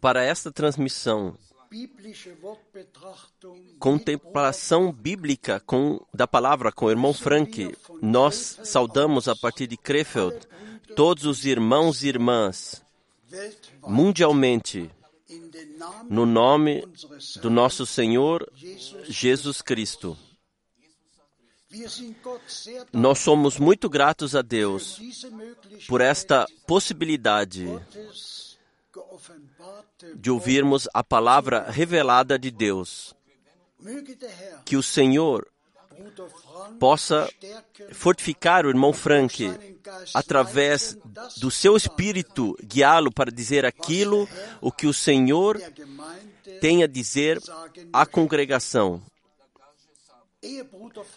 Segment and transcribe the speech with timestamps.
[0.00, 1.36] Para esta transmissão,
[3.78, 10.36] contemplação bíblica com, da palavra com o irmão Frank, nós saudamos a partir de Krefeld
[10.96, 12.82] todos os irmãos e irmãs
[13.82, 14.90] mundialmente
[16.08, 16.84] no nome
[17.40, 18.50] do nosso Senhor
[19.08, 20.16] Jesus Cristo.
[22.92, 25.00] Nós somos muito gratos a Deus
[25.86, 27.68] por esta possibilidade
[30.14, 33.14] de ouvirmos a palavra revelada de Deus.
[34.64, 35.46] Que o Senhor
[36.78, 37.28] possa
[37.92, 39.52] fortificar o irmão Frank
[40.14, 40.96] através
[41.36, 44.28] do seu espírito, guiá-lo para dizer aquilo
[44.60, 45.60] o que o Senhor
[46.60, 47.40] tem a dizer
[47.92, 49.02] à congregação.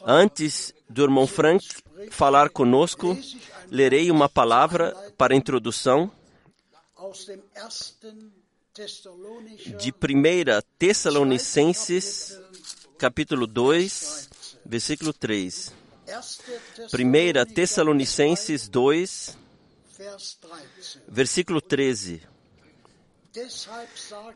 [0.06, 1.66] Antes do irmão Frank
[2.12, 3.18] falar conosco,
[3.70, 6.12] lerei uma palavra para introdução
[9.78, 12.40] de 1 Tessalonicenses,
[12.98, 14.30] capítulo 2,
[14.66, 15.74] versículo 3.
[16.94, 19.38] 1 Tessalonicenses 2,
[21.08, 22.22] versículo 13.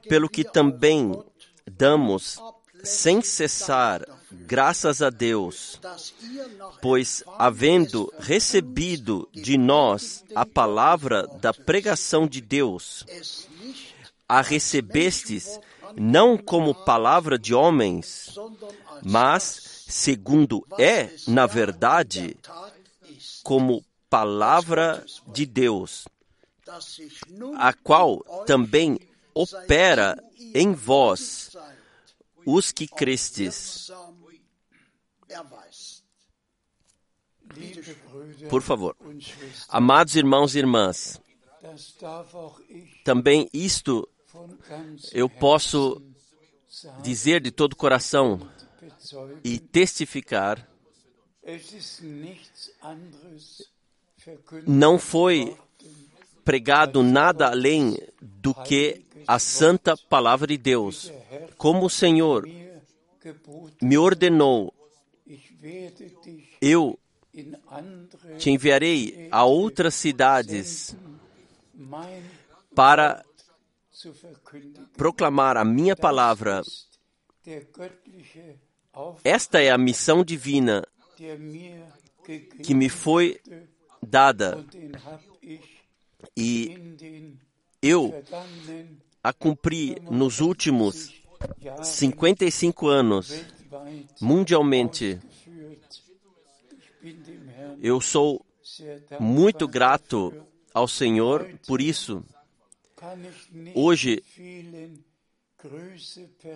[0.07, 1.23] Pelo que também
[1.65, 2.37] damos
[2.83, 5.79] sem cessar graças a Deus,
[6.81, 13.05] pois, havendo recebido de nós a palavra da pregação de Deus,
[14.27, 15.59] a recebestes
[15.95, 18.35] não como palavra de homens,
[19.03, 22.37] mas, segundo é, na verdade,
[23.43, 26.05] como palavra de Deus,
[27.57, 28.99] a qual também
[29.33, 30.21] opera
[30.53, 31.51] em vós
[32.47, 33.91] os que crestes.
[38.49, 38.95] Por favor,
[39.67, 41.21] amados irmãos e irmãs,
[43.03, 44.07] também isto
[45.11, 46.01] eu posso
[47.03, 48.49] dizer de todo o coração
[49.43, 50.65] e testificar.
[54.65, 55.57] Não foi
[56.47, 61.11] pregado nada além do que a santa palavra de Deus.
[61.57, 62.47] Como o Senhor
[63.81, 64.73] me ordenou,
[66.61, 66.97] eu
[68.37, 70.95] te enviarei a outras cidades
[72.73, 73.25] para
[74.95, 76.61] proclamar a minha palavra.
[79.21, 80.87] Esta é a missão divina
[82.63, 83.37] que me foi
[84.01, 84.65] dada
[86.35, 87.35] e
[87.81, 88.23] eu
[89.23, 91.13] a cumpri nos últimos
[91.83, 93.43] 55 anos
[94.21, 95.19] mundialmente.
[97.81, 98.45] Eu sou
[99.19, 100.33] muito grato
[100.73, 102.23] ao Senhor por isso.
[103.75, 104.23] Hoje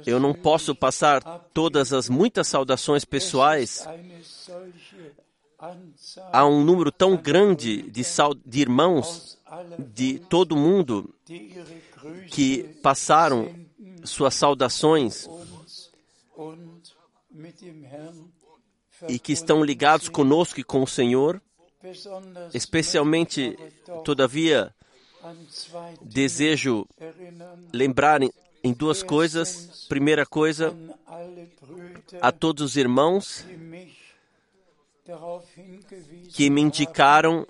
[0.05, 1.21] Eu não posso passar
[1.53, 3.85] todas as muitas saudações pessoais
[6.31, 8.01] há um número tão grande de,
[8.45, 9.37] de irmãos
[9.93, 11.13] de todo mundo
[12.31, 13.53] que passaram
[14.03, 15.29] suas saudações
[19.07, 21.39] e que estão ligados conosco e com o Senhor.
[22.53, 23.57] Especialmente,
[24.03, 24.73] todavia,
[26.01, 26.87] desejo
[27.71, 28.21] lembrar
[28.63, 29.85] em duas coisas.
[29.87, 30.75] Primeira coisa,
[32.19, 33.45] a todos os irmãos
[36.33, 37.45] que me indicaram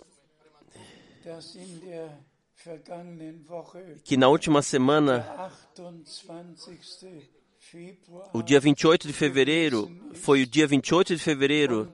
[4.03, 5.25] que na última semana,
[8.34, 11.89] o dia 28 de fevereiro, foi o dia 28 de fevereiro,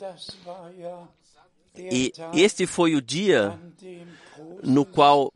[1.76, 3.60] e este foi o dia
[4.64, 5.32] no qual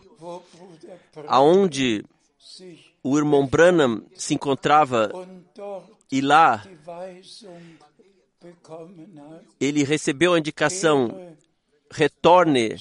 [1.28, 2.04] aonde
[3.04, 5.12] o irmão Branham se encontrava
[6.12, 6.64] e lá
[9.60, 11.36] ele recebeu a indicação
[11.92, 12.76] retorne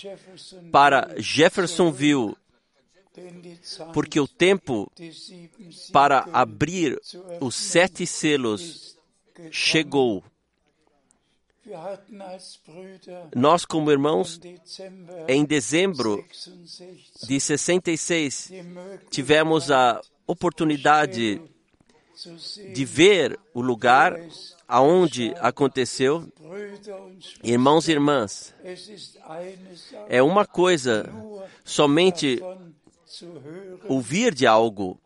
[0.71, 2.37] para Jeffersonville
[3.93, 4.91] porque o tempo
[5.93, 7.01] para abrir
[7.41, 8.97] os sete selos
[9.51, 10.25] chegou.
[13.35, 14.41] Nós, como irmãos,
[15.29, 16.25] em dezembro
[17.23, 18.51] de 66,
[19.11, 21.41] tivemos a oportunidade
[22.73, 24.19] de ver o lugar
[24.67, 26.27] aonde aconteceu.
[27.45, 28.55] Irmãos e irmãs,
[30.09, 31.09] é uma coisa
[31.65, 32.41] somente
[33.89, 35.01] ouvir de algo,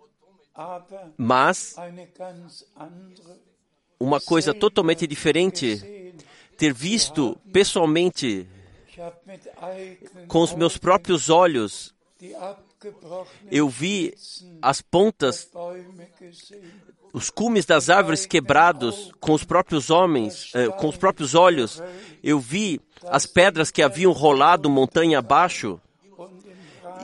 [1.16, 1.74] mas
[3.98, 6.14] uma coisa totalmente diferente,
[6.56, 8.48] ter visto pessoalmente,
[10.28, 11.94] com os meus próprios olhos,
[13.50, 14.14] eu vi
[14.62, 15.50] as pontas,
[17.12, 21.82] os cumes das árvores quebrados com os próprios homens, eh, com os próprios olhos.
[22.22, 25.80] Eu vi as pedras que haviam rolado montanha abaixo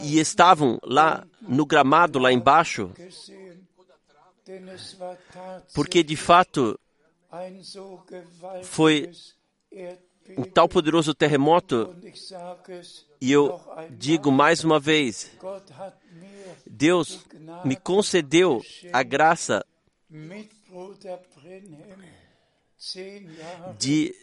[0.02, 2.90] e estavam lá no gramado lá embaixo,
[5.74, 6.78] porque de fato
[8.62, 9.10] foi
[10.36, 11.94] um tal poderoso terremoto,
[13.20, 15.30] e eu digo mais uma vez:
[16.66, 17.24] Deus
[17.64, 19.64] me concedeu a graça
[23.78, 24.14] de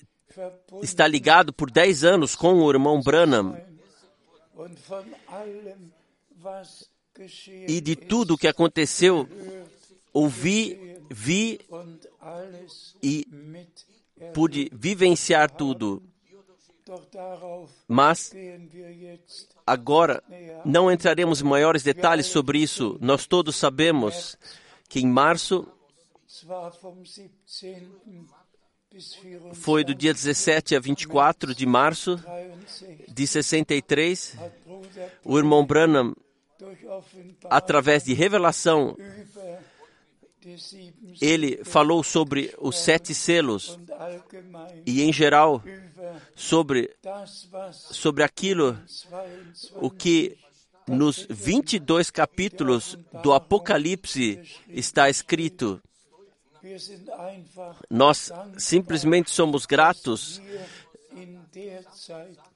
[0.84, 3.58] estar ligado por 10 anos com o irmão Branham
[7.68, 9.28] e de tudo o que aconteceu,
[10.14, 11.60] ouvi, vi
[13.02, 13.28] e
[14.34, 16.04] pude vivenciar tudo.
[17.88, 18.34] Mas
[19.66, 20.24] agora
[20.66, 22.98] não entraremos em maiores detalhes sobre isso.
[23.00, 24.38] Nós todos sabemos
[24.88, 25.68] que em março
[29.54, 32.20] foi do dia 17 a 24 de março
[33.08, 34.36] de 63.
[35.24, 36.16] O irmão Branham,
[37.50, 38.98] através de revelação,
[41.22, 43.78] ele falou sobre os sete selos
[44.86, 45.62] e, em geral,
[46.36, 46.96] sobre,
[47.72, 48.80] sobre aquilo
[49.76, 50.38] o que
[50.88, 55.80] nos 22 capítulos do Apocalipse está escrito.
[57.90, 60.42] Nós simplesmente somos gratos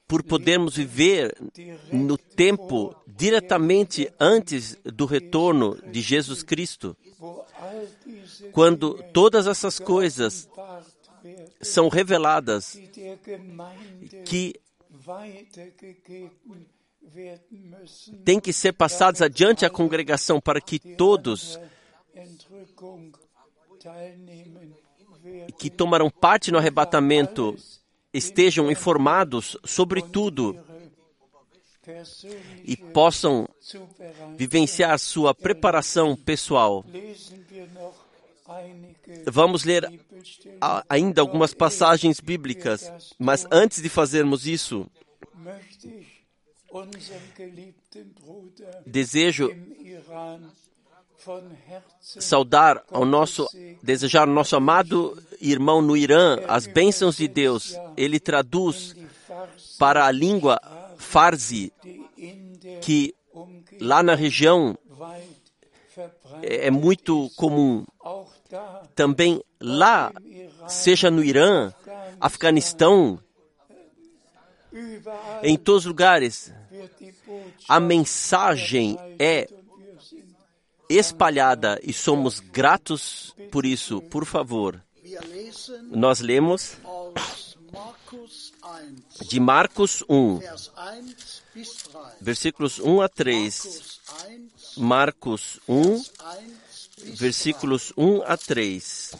[0.08, 1.36] por podermos viver
[1.92, 6.96] no tempo diretamente antes do retorno de Jesus Cristo,
[8.52, 10.48] quando todas essas coisas
[11.62, 12.78] são reveladas
[14.26, 14.54] que
[18.24, 21.60] têm que ser passadas adiante à congregação para que todos
[25.58, 27.56] que tomarão parte no arrebatamento
[28.13, 30.58] estejam informados sobre tudo
[32.63, 33.48] e possam
[34.38, 36.86] vivenciar sua preparação pessoal.
[39.25, 39.90] Vamos ler
[40.88, 44.90] ainda algumas passagens bíblicas, mas antes de fazermos isso,
[48.86, 49.50] desejo
[51.92, 53.48] saudar ao nosso,
[53.84, 57.75] desejar ao nosso amado irmão no Irã as bênçãos de Deus.
[57.98, 58.96] Ele traduz
[59.78, 60.60] para a língua
[60.98, 61.74] Farsi,
[62.82, 63.13] que
[63.82, 64.78] lá na região
[66.42, 67.86] é muito comum.
[68.96, 70.13] Também lá,
[70.68, 71.74] seja no Irã,
[72.22, 73.20] Afeganistão,
[75.44, 76.54] em todos os lugares,
[77.68, 79.48] a mensagem é
[80.90, 84.02] espalhada e somos gratos por isso.
[84.02, 84.82] Por favor,
[85.92, 86.74] nós lemos
[89.28, 90.39] de Marcos 1,
[92.22, 94.00] versículos 1 a 3.
[94.78, 96.04] Marcos 1,
[97.15, 99.15] versículos 1 a 3.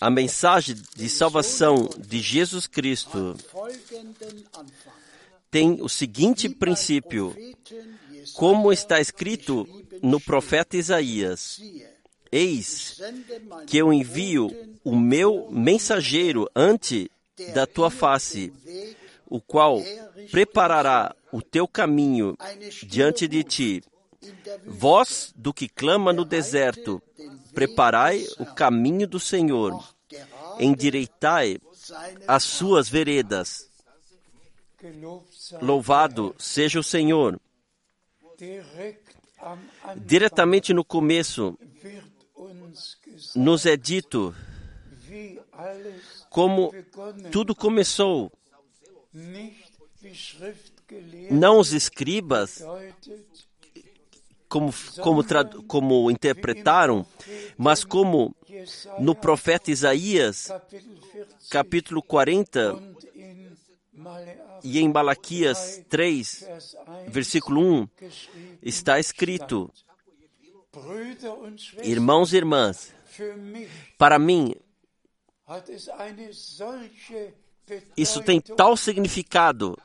[0.00, 3.36] A mensagem de salvação de Jesus Cristo
[5.52, 7.36] tem o seguinte princípio,
[8.32, 9.68] como está escrito
[10.02, 11.60] no profeta Isaías:
[12.32, 12.98] Eis
[13.66, 14.50] que eu envio
[14.82, 17.10] o meu mensageiro ante
[17.52, 18.50] da tua face,
[19.26, 19.82] o qual
[20.30, 22.34] preparará o teu caminho
[22.84, 23.82] diante de ti.
[24.64, 27.02] Voz do que clama no deserto,
[27.52, 29.84] preparai o caminho do Senhor,
[30.58, 31.58] endireitai
[32.26, 33.71] as suas veredas.
[35.60, 37.40] Louvado seja o Senhor.
[39.96, 41.58] Diretamente no começo,
[43.34, 44.34] nos é dito
[46.30, 46.72] como
[47.30, 48.32] tudo começou.
[51.30, 52.64] Não os escribas,
[54.48, 55.24] como, como,
[55.66, 57.06] como interpretaram,
[57.56, 58.34] mas como
[58.98, 60.48] no profeta Isaías,
[61.50, 62.78] capítulo 40,
[64.64, 66.46] e em Malaquias 3,
[67.08, 67.88] versículo 1,
[68.62, 69.70] está escrito:
[71.82, 72.94] Irmãos e irmãs,
[73.98, 74.54] para mim,
[77.96, 79.78] isso tem tal significado.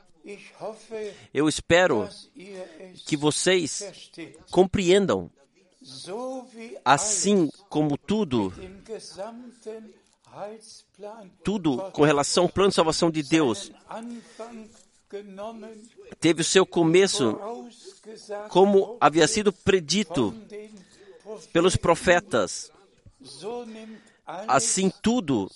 [1.33, 2.07] Eu espero
[3.05, 4.11] que vocês
[4.51, 5.31] compreendam,
[6.83, 8.53] assim como tudo,
[11.43, 13.71] tudo com relação ao plano de salvação de Deus
[16.19, 17.39] teve o seu começo
[18.49, 20.33] como havia sido predito
[21.51, 22.71] pelos profetas.
[24.25, 25.49] Assim, tudo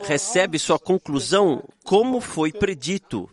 [0.00, 3.30] recebe sua conclusão como foi predito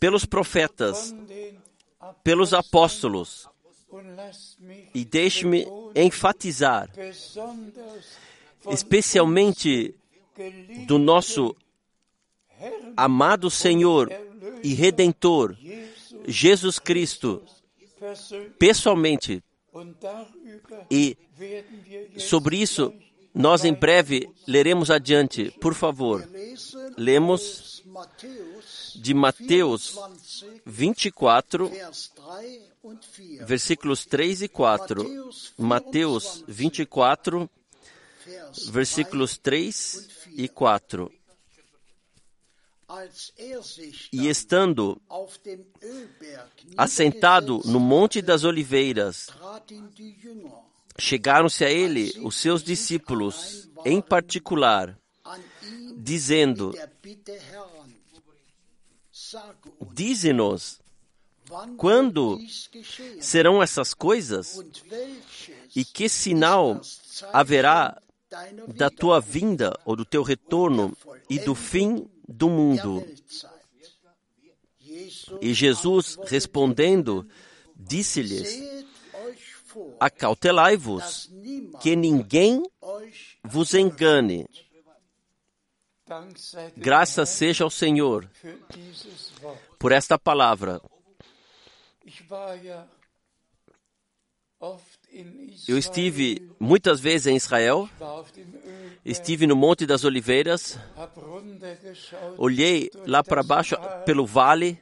[0.00, 1.14] pelos profetas,
[2.24, 3.48] pelos apóstolos.
[4.94, 6.90] E deixe-me enfatizar,
[8.70, 9.94] especialmente
[10.86, 11.56] do nosso
[12.96, 14.10] amado Senhor
[14.62, 15.56] e Redentor,
[16.26, 17.42] Jesus Cristo,
[18.58, 19.42] pessoalmente.
[20.90, 21.16] E
[22.18, 22.92] sobre isso,
[23.34, 25.50] nós em breve leremos adiante.
[25.60, 26.28] Por favor,
[26.96, 27.82] lemos
[28.96, 29.96] de Mateus
[30.66, 31.70] 24,
[33.44, 35.32] versículos 3 e 4.
[35.56, 37.48] Mateus 24,
[38.70, 41.12] versículos 3 e 4.
[44.12, 45.00] E estando
[46.76, 49.28] assentado no Monte das Oliveiras,
[50.98, 54.98] chegaram-se a ele os seus discípulos, em particular,
[55.98, 56.74] dizendo:
[59.92, 60.80] Dize-nos,
[61.76, 62.38] quando
[63.20, 64.60] serão essas coisas?
[65.74, 66.80] E que sinal
[67.32, 68.00] haverá
[68.74, 70.96] da tua vinda ou do teu retorno
[71.28, 73.06] e do fim do mundo.
[75.40, 77.26] E Jesus, respondendo,
[77.74, 78.86] disse-lhes:
[80.00, 81.30] Acautelai-vos,
[81.80, 82.62] que ninguém
[83.42, 84.46] vos engane.
[86.76, 88.28] Graças seja ao Senhor
[89.78, 90.80] por esta palavra.
[95.68, 97.88] Eu estive muitas vezes em Israel,
[99.04, 100.78] estive no Monte das Oliveiras,
[102.36, 104.80] olhei lá para baixo pelo vale,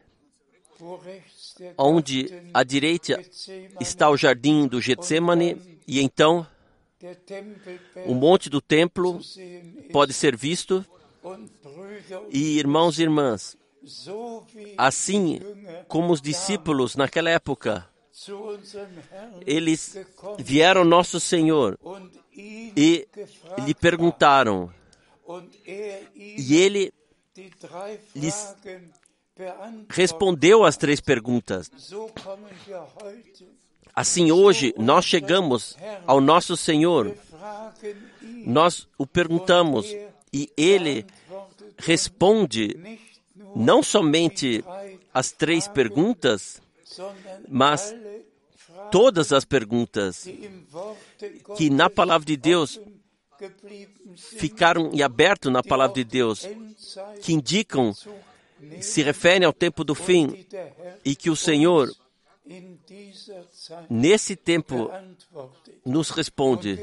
[1.77, 3.23] onde à direita
[3.81, 6.47] está o jardim do Getsemane, e então
[8.07, 9.21] o monte do templo
[9.93, 10.85] pode ser visto.
[12.31, 13.57] E irmãos e irmãs,
[14.77, 15.40] assim
[15.88, 17.88] como os discípulos naquela época,
[19.46, 19.96] eles
[20.38, 21.79] vieram ao nosso Senhor
[22.33, 23.07] e
[23.64, 24.72] lhe perguntaram,
[26.14, 26.92] e ele
[28.14, 28.57] lhes
[29.88, 31.70] respondeu as três perguntas.
[33.94, 37.14] Assim, hoje, nós chegamos ao nosso Senhor,
[38.44, 39.87] nós o perguntamos
[40.33, 41.07] e ele
[41.79, 42.77] responde
[43.54, 44.64] não somente
[45.12, 46.61] as três perguntas,
[47.48, 47.94] mas
[48.90, 50.28] todas as perguntas
[51.56, 52.80] que na palavra de Deus
[54.16, 56.48] ficaram e aberto na palavra de Deus,
[57.22, 57.94] que indicam,
[58.80, 60.46] se referem ao tempo do fim
[61.04, 61.90] e que o Senhor,
[63.90, 64.90] nesse tempo,
[65.85, 66.78] nos responde.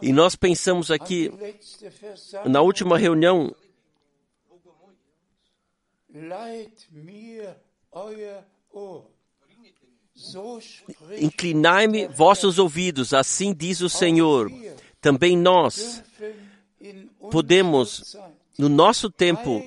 [0.00, 1.30] E nós pensamos aqui,
[2.46, 3.54] na última reunião,
[11.18, 14.50] Inclinai-me vossos ouvidos, assim diz o Senhor.
[15.00, 16.02] Também nós
[17.30, 18.16] podemos,
[18.58, 19.62] no nosso tempo,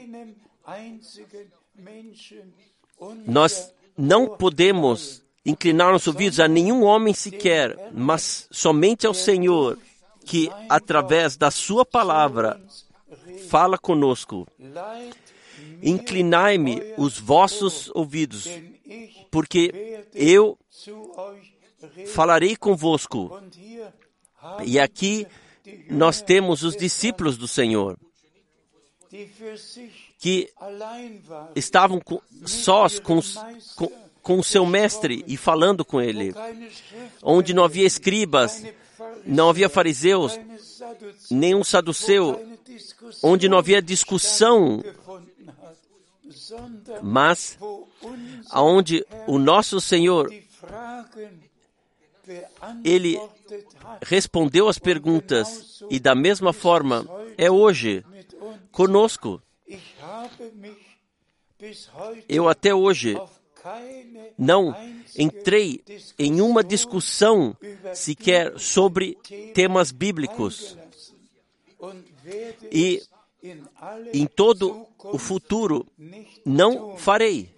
[3.26, 9.78] nós não podemos inclinar nossos ouvidos a nenhum homem sequer, mas somente ao Senhor,
[10.26, 12.62] que através da Sua palavra
[13.50, 14.48] fala conosco.
[15.82, 18.48] Inclinai-me os vossos ouvidos,
[19.30, 20.58] porque eu
[22.08, 23.42] falarei convosco.
[24.64, 25.28] E aqui
[25.90, 27.98] nós temos os discípulos do Senhor,
[30.20, 30.50] que
[31.56, 33.20] estavam com, sós com,
[33.76, 36.34] com, com o seu mestre e falando com ele,
[37.22, 38.64] onde não havia escribas,
[39.26, 40.40] não havia fariseus,
[41.30, 42.40] nenhum saduceu,
[43.22, 44.82] onde não havia discussão
[47.02, 47.58] mas
[48.50, 50.32] aonde o nosso Senhor
[52.84, 53.20] ele
[54.02, 57.06] respondeu as perguntas e da mesma forma
[57.38, 58.06] é hoje
[58.72, 59.42] conosco.
[62.28, 63.18] Eu até hoje
[64.38, 64.76] não
[65.18, 65.84] entrei
[66.18, 67.56] em uma discussão
[67.94, 69.18] sequer sobre
[69.54, 70.78] temas bíblicos.
[72.72, 73.04] E
[74.14, 75.88] em todo o futuro
[76.46, 77.54] não farei.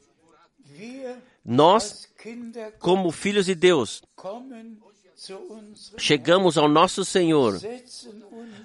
[1.45, 2.09] Nós,
[2.79, 4.01] como filhos de Deus,
[5.97, 7.59] chegamos ao nosso Senhor,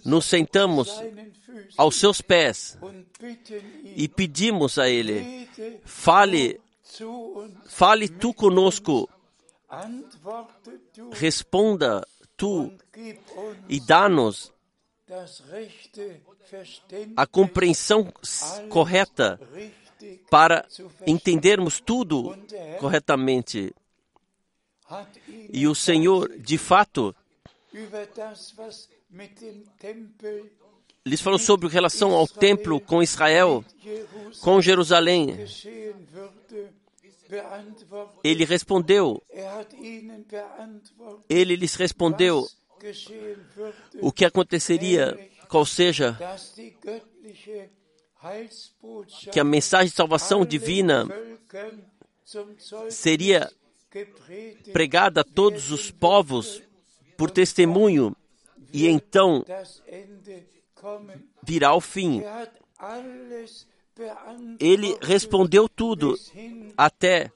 [0.05, 0.89] nos sentamos
[1.77, 2.79] aos seus pés
[3.97, 5.49] e pedimos a Ele:
[5.85, 6.61] fale,
[7.67, 9.09] fale tu conosco,
[11.13, 12.73] responda tu
[13.69, 14.53] e dá-nos
[17.17, 18.13] a compreensão
[18.69, 19.41] correta
[20.31, 20.67] para
[21.07, 22.37] entendermos tudo
[22.79, 23.75] corretamente.
[25.53, 27.15] E o Senhor, de fato,
[31.05, 33.65] lhes falou sobre relação ao templo com Israel,
[34.41, 35.45] com Jerusalém.
[38.25, 39.23] Ele respondeu,
[41.29, 42.49] ele lhes respondeu
[44.01, 46.17] o que aconteceria qual seja
[49.33, 51.07] que a mensagem de salvação divina
[52.91, 53.51] seria
[54.73, 56.63] pregada a todos os povos
[57.17, 58.15] por testemunho,
[58.73, 59.45] e então
[61.43, 62.23] virá o fim.
[64.61, 66.17] Ele respondeu tudo
[66.77, 67.33] até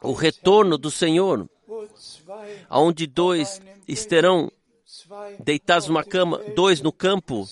[0.00, 1.48] o retorno do Senhor,
[2.70, 4.50] onde dois estarão
[5.38, 7.48] deitados numa cama, dois no campo,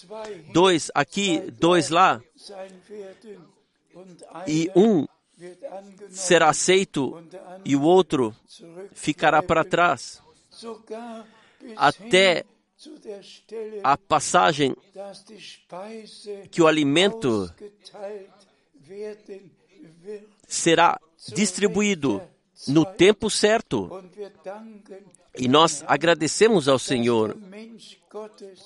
[0.53, 2.23] dois aqui, dois lá,
[4.47, 5.07] e um
[6.09, 7.23] será aceito
[7.65, 8.35] e o outro
[8.93, 10.23] ficará para trás,
[11.77, 12.45] até
[13.83, 14.75] a passagem
[16.51, 17.53] que o alimento
[20.47, 22.23] será distribuído
[22.69, 23.91] no tempo certo.
[25.37, 27.37] E nós agradecemos ao Senhor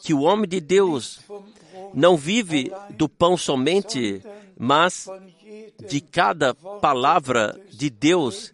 [0.03, 1.21] que o homem de Deus
[1.95, 4.21] não vive do pão somente,
[4.59, 5.07] mas
[5.89, 8.53] de cada palavra de Deus.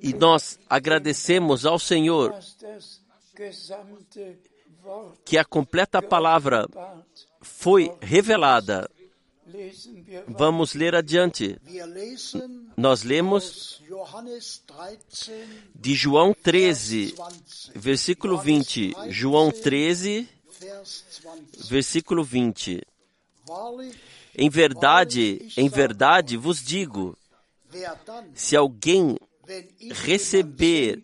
[0.00, 2.34] E nós agradecemos ao Senhor
[5.24, 6.66] que a completa palavra
[7.40, 8.90] foi revelada.
[10.28, 11.58] Vamos ler adiante.
[12.76, 13.82] Nós lemos
[15.74, 17.14] de João 13,
[17.74, 18.92] versículo 20.
[19.08, 20.28] João 13,
[21.68, 22.82] versículo 20.
[24.36, 27.16] Em verdade, em verdade vos digo:
[28.34, 29.16] se alguém
[30.04, 31.02] receber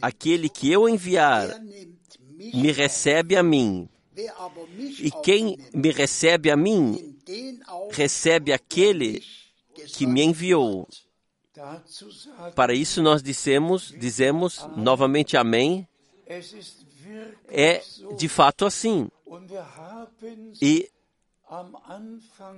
[0.00, 1.60] aquele que eu enviar,
[2.54, 3.88] me recebe a mim.
[4.98, 7.16] E quem me recebe a mim,
[7.90, 9.22] recebe aquele
[9.94, 10.88] que me enviou.
[12.54, 15.86] Para isso nós dissemos, dizemos novamente amém.
[17.48, 17.82] É
[18.16, 19.08] de fato assim.
[20.60, 20.90] E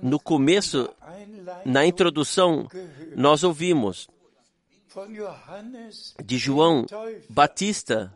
[0.01, 0.89] no começo,
[1.65, 2.67] na introdução,
[3.15, 4.07] nós ouvimos
[6.23, 6.85] de João
[7.29, 8.13] Batista,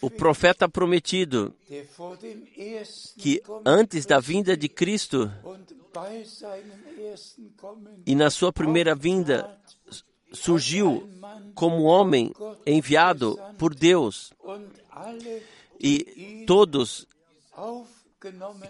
[0.00, 1.54] o profeta prometido,
[3.18, 5.30] que antes da vinda de Cristo
[8.06, 9.58] e na sua primeira vinda
[10.32, 11.08] surgiu
[11.54, 12.32] como homem
[12.64, 14.32] enviado por Deus
[15.78, 17.06] e todos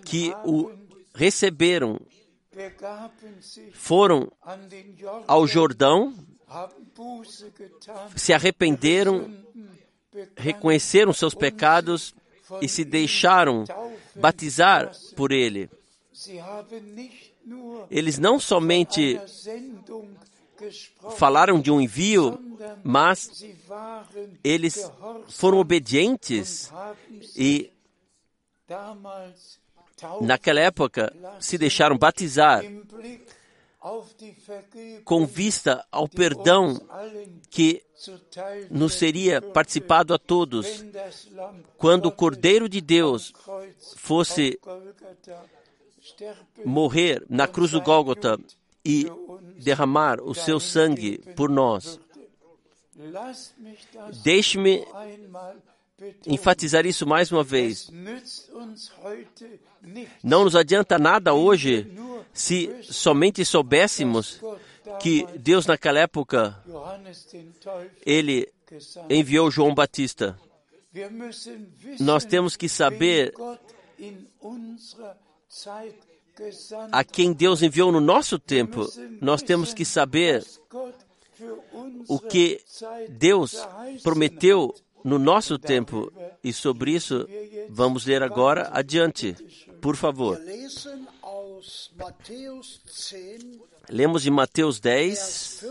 [0.05, 0.73] que o
[1.15, 2.01] receberam
[3.73, 4.31] foram
[5.27, 6.15] ao Jordão,
[8.17, 9.31] se arrependeram,
[10.37, 12.15] reconheceram seus pecados
[12.61, 13.65] e se deixaram
[14.15, 15.71] batizar por ele.
[17.91, 19.19] Eles não somente
[21.17, 22.39] falaram de um envio,
[22.85, 23.45] mas
[24.45, 24.91] eles
[25.29, 26.71] foram obedientes
[27.37, 27.73] e
[30.21, 32.63] naquela época se deixaram batizar
[35.05, 36.81] com vista ao perdão
[37.51, 37.83] que
[38.71, 40.85] nos seria participado a todos
[41.77, 43.33] quando o Cordeiro de Deus
[43.97, 44.59] fosse
[46.65, 48.39] morrer na cruz do Gólgota
[48.85, 49.11] e
[49.57, 51.99] derramar o seu sangue por nós.
[54.23, 54.85] Deixe-me
[56.27, 57.91] enfatizar isso mais uma vez.
[60.23, 61.93] Não nos adianta nada hoje
[62.33, 64.41] se somente soubéssemos
[65.01, 66.57] que Deus naquela época
[68.05, 68.49] ele
[69.11, 70.39] enviou João Batista.
[72.01, 73.35] Nós temos que saber
[76.91, 78.87] a quem Deus enviou no nosso tempo.
[79.21, 80.45] Nós temos que saber
[82.09, 82.61] o que
[83.09, 83.57] Deus
[84.03, 86.13] prometeu no nosso tempo.
[86.43, 87.27] E sobre isso
[87.69, 89.37] vamos ler agora adiante.
[89.81, 90.41] Por favor.
[93.89, 95.67] Lemos de Mateus 10,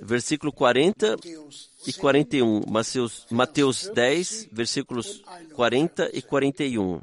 [0.00, 1.16] versículo 40
[1.86, 2.62] e 41.
[2.68, 5.22] Mateus, Mateus 10, versículos
[5.54, 7.00] 40 e 41.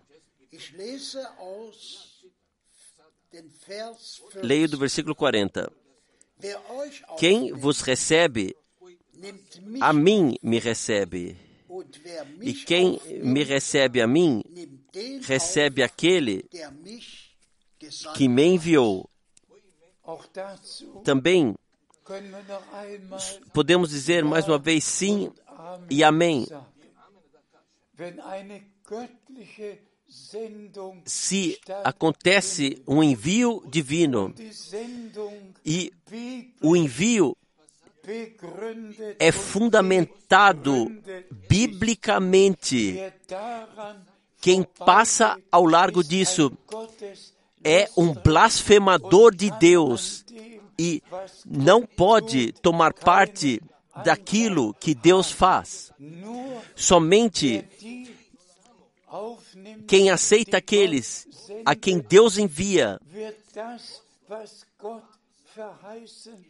[4.35, 5.71] Leio do versículo 40.
[7.17, 8.55] Quem vos recebe,
[9.81, 11.37] a mim me recebe.
[12.41, 14.43] E quem me recebe a mim,
[15.23, 16.45] recebe aquele
[18.15, 19.09] que me enviou.
[21.03, 21.55] Também
[23.51, 25.31] podemos dizer mais uma vez sim
[25.89, 26.45] e amém.
[31.05, 34.33] Se acontece um envio divino
[35.65, 35.91] e
[36.61, 37.35] o envio
[39.19, 40.91] é fundamentado
[41.47, 43.01] biblicamente.
[44.39, 46.51] Quem passa ao largo disso
[47.63, 50.23] é um blasfemador de Deus
[50.77, 51.01] e
[51.45, 53.61] não pode tomar parte
[54.03, 55.91] daquilo que Deus faz.
[56.75, 57.65] Somente
[59.87, 61.27] quem aceita aqueles
[61.65, 62.99] a quem Deus envia,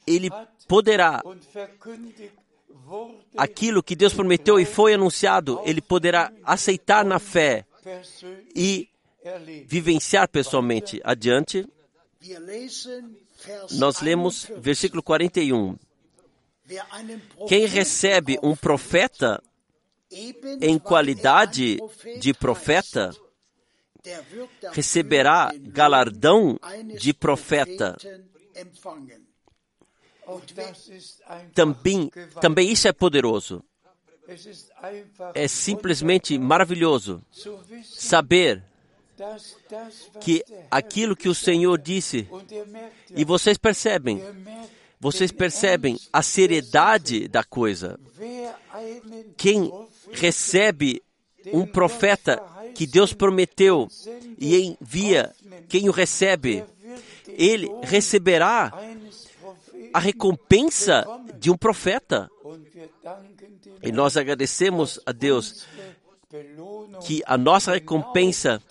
[0.05, 0.29] ele
[0.67, 1.21] poderá
[3.37, 7.65] aquilo que Deus prometeu e foi anunciado, ele poderá aceitar na fé
[8.55, 8.89] e
[9.65, 11.01] vivenciar pessoalmente.
[11.03, 11.67] Adiante,
[13.71, 15.77] nós lemos versículo 41.
[17.47, 19.41] Quem recebe um profeta
[20.61, 21.77] em qualidade
[22.19, 23.11] de profeta,
[24.71, 26.59] receberá galardão
[26.97, 27.95] de profeta
[31.53, 32.09] Também,
[32.41, 33.63] também isso é poderoso.
[35.35, 37.23] É simplesmente maravilhoso
[37.83, 38.63] saber
[40.19, 42.27] que aquilo que o Senhor disse,
[43.15, 44.21] e vocês percebem,
[44.99, 47.99] vocês percebem a seriedade da coisa.
[49.37, 49.71] Quem
[50.11, 51.03] recebe
[51.53, 52.41] um profeta
[52.73, 53.87] que Deus prometeu
[54.39, 55.33] e envia,
[55.69, 56.65] quem o recebe,
[57.37, 58.71] ele receberá
[59.93, 61.05] a recompensa
[61.37, 62.29] de um profeta.
[63.81, 65.65] E nós agradecemos a Deus
[67.05, 68.61] que a nossa recompensa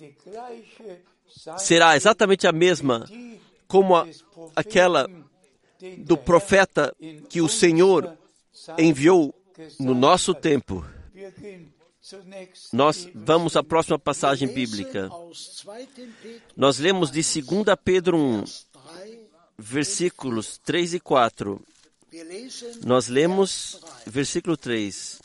[1.59, 3.07] será exatamente a mesma
[3.67, 4.07] como a,
[4.57, 5.09] aquela
[5.99, 6.95] do profeta
[7.29, 8.17] que o Senhor
[8.79, 9.35] enviou
[9.79, 10.85] no nosso tempo.
[12.73, 15.11] Nós vamos à próxima passagem bíblica.
[16.55, 18.45] Nós lemos de 2 Pedro 1,
[19.59, 21.61] versículos 3 e 4.
[22.85, 25.23] Nós lemos versículo 3.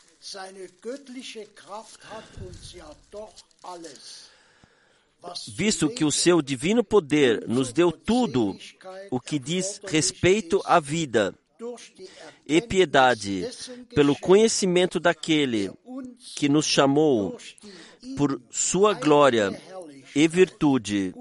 [5.48, 8.58] Visto que o seu divino poder nos deu tudo
[9.10, 11.34] o que diz respeito à vida
[12.46, 13.48] e piedade,
[13.94, 15.70] pelo conhecimento daquele
[16.36, 17.36] que nos chamou
[18.16, 19.50] por sua glória
[20.14, 21.14] e virtude.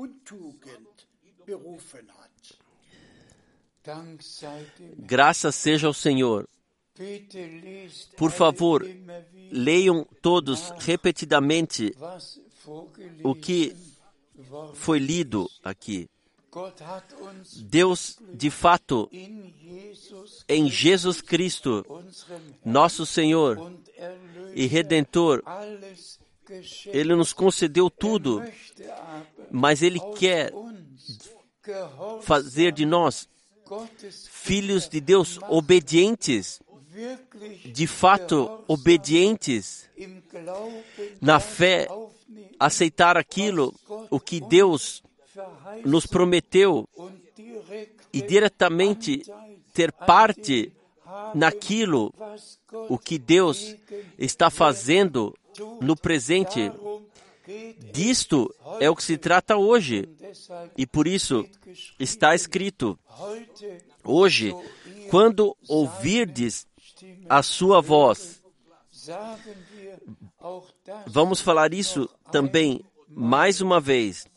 [4.97, 6.47] Graças seja ao Senhor.
[8.17, 8.85] Por favor,
[9.51, 11.95] leiam todos repetidamente
[13.23, 13.75] o que
[14.73, 16.09] foi lido aqui.
[17.57, 19.09] Deus, de fato,
[20.47, 21.85] em Jesus Cristo,
[22.65, 23.73] nosso Senhor
[24.55, 25.43] e Redentor,
[26.87, 28.43] Ele nos concedeu tudo,
[29.51, 30.51] mas Ele quer
[32.21, 33.27] fazer de nós
[34.29, 36.59] filhos de Deus obedientes,
[37.65, 39.87] de fato obedientes,
[41.21, 41.87] na fé,
[42.59, 43.73] aceitar aquilo,
[44.09, 45.03] o que Deus
[45.85, 46.87] nos prometeu
[48.11, 49.23] e diretamente
[49.73, 50.71] ter parte
[51.33, 52.13] naquilo
[52.87, 53.75] o que Deus
[54.17, 55.35] está fazendo
[55.81, 56.71] no presente.
[57.91, 60.07] Disto é o que se trata hoje.
[60.77, 61.45] E por isso
[61.99, 62.97] está escrito:
[64.03, 64.53] Hoje,
[65.09, 66.67] quando ouvirdes
[67.27, 68.41] a sua voz,
[71.07, 74.27] vamos falar isso também mais uma vez.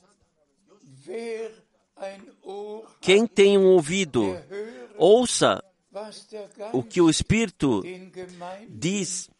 [3.01, 4.37] Quem tem um ouvido,
[4.97, 5.63] ouça
[6.73, 7.83] o que o Espírito
[8.69, 9.31] diz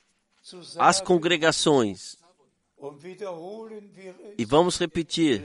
[0.79, 2.17] às congregações.
[4.37, 5.45] E vamos repetir: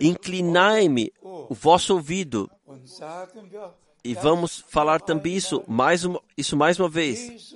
[0.00, 2.50] inclinai-me o vosso ouvido.
[4.04, 7.54] E vamos falar também isso mais uma, isso mais uma vez.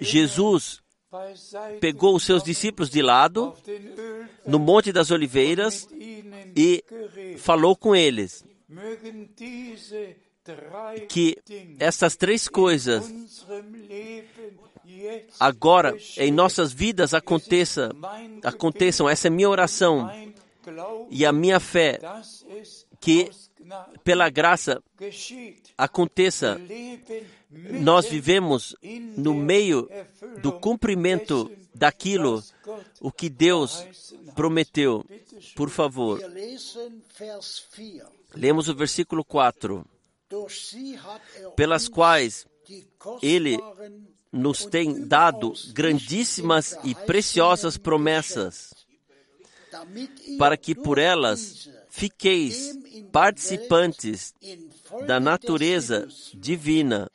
[0.00, 0.81] Jesus
[1.80, 3.54] pegou os seus discípulos de lado
[4.46, 5.88] no Monte das Oliveiras
[6.56, 6.84] e
[7.38, 8.44] falou com eles
[11.08, 11.36] que
[11.78, 13.12] essas três coisas
[15.38, 17.90] agora em nossas vidas aconteça,
[18.42, 19.08] aconteçam.
[19.08, 20.10] Essa é minha oração
[21.10, 22.00] e a minha fé
[23.00, 23.30] que
[24.04, 24.82] pela graça
[25.76, 26.60] aconteça.
[27.50, 28.74] Nós vivemos
[29.16, 29.88] no meio
[30.40, 32.42] do cumprimento daquilo
[33.00, 33.86] o que Deus
[34.34, 35.04] prometeu.
[35.54, 36.20] Por favor,
[38.34, 39.84] lemos o versículo 4.
[41.54, 42.46] Pelas quais
[43.20, 43.58] ele
[44.32, 48.72] nos tem dado grandíssimas e preciosas promessas,
[50.38, 52.72] para que por elas fiqueis
[53.12, 54.34] participantes
[55.06, 57.10] da natureza divina,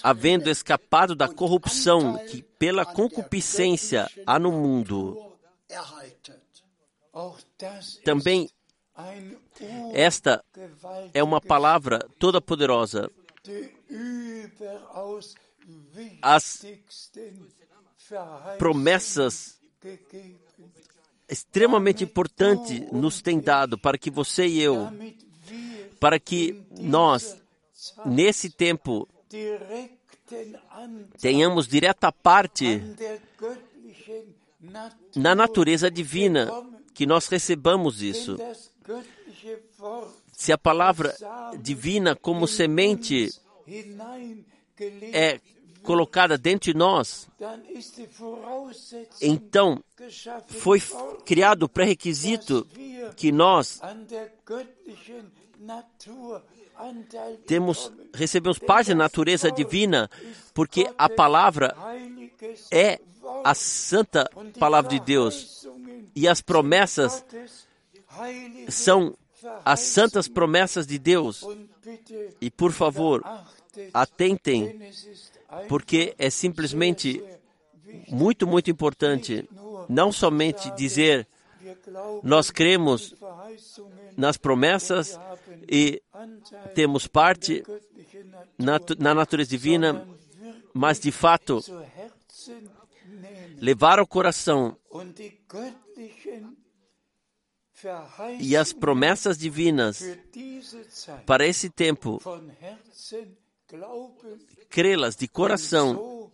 [0.00, 5.36] havendo escapado da corrupção que pela concupiscência há no mundo.
[8.04, 8.48] Também
[9.92, 10.44] esta
[11.12, 13.10] é uma palavra toda poderosa.
[16.22, 16.64] As
[18.58, 19.58] promessas
[21.28, 24.88] extremamente importantes nos têm dado para que você e eu,
[25.98, 27.36] para que nós,
[28.04, 29.08] nesse tempo,
[31.20, 32.82] tenhamos direta parte
[35.16, 36.50] na natureza divina,
[36.92, 38.36] que nós recebamos isso.
[40.32, 41.14] Se a palavra
[41.60, 43.30] divina como semente
[45.12, 45.40] é
[45.84, 47.28] colocada dentro de nós,
[49.20, 49.82] então
[50.48, 50.82] foi
[51.24, 52.66] criado o pré-requisito
[53.16, 53.80] que nós
[57.46, 60.10] temos recebemos parte da natureza divina,
[60.52, 61.74] porque a palavra
[62.70, 62.98] é
[63.44, 64.28] a santa
[64.58, 65.68] palavra de Deus.
[66.14, 67.24] E as promessas
[68.68, 69.16] são
[69.64, 71.44] as santas promessas de Deus.
[72.40, 73.22] E por favor,
[73.92, 74.80] atentem,
[75.68, 77.22] porque é simplesmente
[78.08, 79.48] muito, muito importante
[79.88, 81.26] não somente dizer
[82.22, 83.14] nós cremos
[84.16, 85.18] nas promessas
[85.68, 86.02] e
[86.74, 87.62] temos parte
[88.58, 90.06] na, na natureza divina,
[90.72, 91.60] mas de fato
[93.60, 94.76] levar ao coração
[98.40, 100.02] e as promessas divinas
[101.26, 102.20] para esse tempo,
[104.68, 106.30] crê-las de coração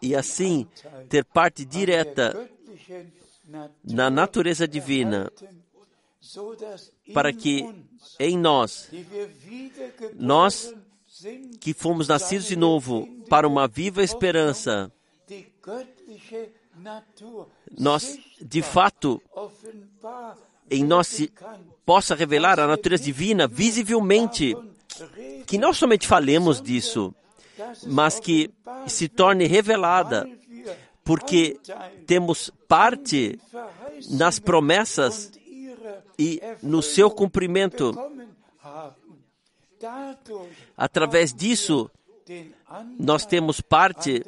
[0.00, 0.66] e assim
[1.08, 2.48] ter parte direta
[3.82, 5.30] na natureza divina,
[7.12, 7.68] para que
[8.18, 8.90] em nós,
[10.14, 10.74] nós
[11.60, 14.92] que fomos nascidos de novo para uma viva esperança,
[17.78, 19.22] nós, de fato,
[20.70, 21.32] em nós se
[21.84, 24.56] possa revelar a natureza divina visivelmente,
[25.46, 27.14] que não somente falemos disso,
[27.86, 28.50] mas que
[28.86, 30.28] se torne revelada,
[31.04, 31.58] porque
[32.06, 33.38] temos parte
[34.10, 35.32] nas promessas
[36.18, 37.94] e no seu cumprimento.
[40.76, 41.90] Através disso,
[42.98, 44.22] nós temos parte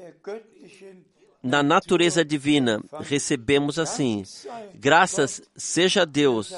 [1.44, 2.82] na natureza divina.
[3.00, 4.24] Recebemos assim.
[4.74, 6.52] Graças seja a Deus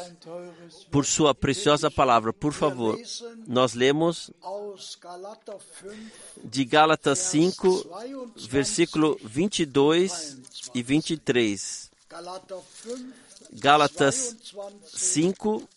[0.92, 2.32] por Sua preciosa palavra.
[2.32, 2.96] Por favor,
[3.48, 4.30] nós lemos
[6.44, 7.90] de Gálatas 5,
[8.48, 10.38] versículo 22
[10.72, 11.90] e 23.
[13.52, 14.36] Gálatas
[14.84, 15.68] 5,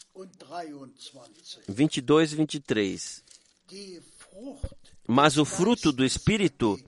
[1.67, 3.23] 22 e 23.
[5.07, 6.79] Mas o fruto do Espírito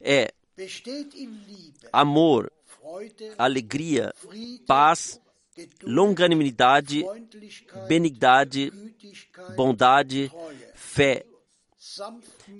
[0.00, 0.34] é
[1.92, 2.52] amor,
[3.38, 4.14] alegria,
[4.66, 5.20] paz,
[5.82, 7.04] longanimidade,
[7.88, 8.72] benignidade,
[9.56, 10.30] bondade,
[10.74, 11.24] fé,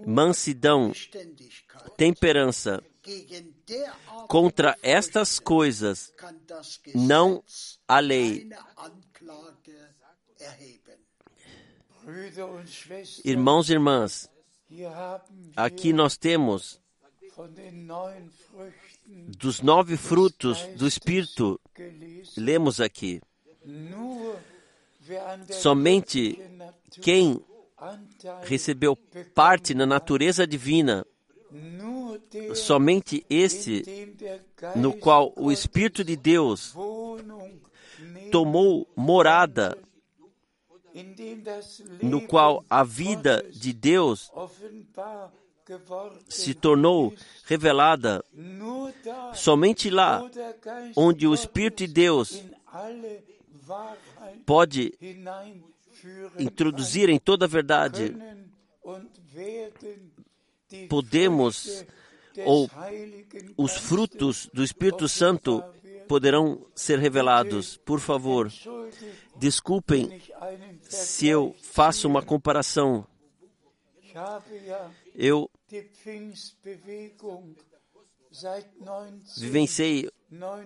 [0.06, 0.92] mansidão,
[1.96, 2.82] temperança.
[4.28, 6.12] Contra estas coisas
[6.94, 7.44] não
[7.86, 8.48] há lei.
[13.24, 14.30] Irmãos e irmãs,
[15.56, 16.80] aqui nós temos
[19.38, 21.60] dos nove frutos do Espírito,
[22.36, 23.20] lemos aqui.
[25.50, 26.38] Somente
[27.00, 27.40] quem
[28.42, 28.96] recebeu
[29.34, 31.04] parte na natureza divina,
[32.54, 34.14] somente este
[34.76, 36.74] no qual o Espírito de Deus
[38.30, 39.76] tomou morada,
[42.02, 44.30] no qual a vida de Deus
[46.28, 48.24] se tornou revelada
[49.34, 50.22] somente lá
[50.96, 52.42] onde o Espírito de Deus
[54.44, 54.92] pode
[56.38, 58.14] introduzir em toda a verdade.
[60.88, 61.84] Podemos,
[62.44, 62.68] ou
[63.56, 65.62] os frutos do Espírito Santo
[66.08, 67.76] poderão ser revelados.
[67.78, 68.52] Por favor,
[69.36, 70.20] desculpem
[70.82, 73.06] se eu faço uma comparação.
[75.14, 75.50] Eu
[79.36, 80.10] vivenciei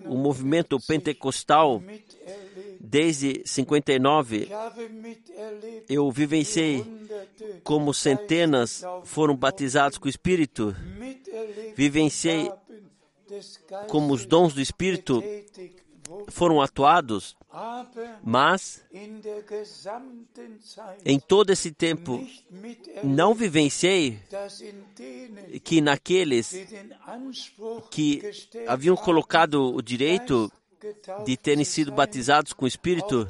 [0.06, 1.82] o movimento pentecostal
[2.80, 4.48] desde 59.
[5.88, 6.84] Eu vivenciei
[7.62, 10.74] como centenas foram batizados com o Espírito.
[11.76, 12.50] Vivenciei
[13.88, 15.22] como os dons do Espírito
[16.28, 17.36] foram atuados,
[18.22, 18.84] mas
[21.04, 22.26] em todo esse tempo
[23.02, 24.20] não vivenciei
[25.62, 26.54] que naqueles
[27.90, 28.22] que
[28.66, 30.50] haviam colocado o direito
[31.24, 33.28] de terem sido batizados com o Espírito,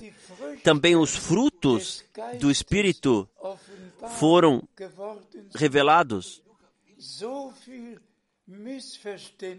[0.62, 2.05] também os frutos
[2.39, 3.29] do Espírito
[4.18, 4.62] foram
[5.55, 6.43] revelados.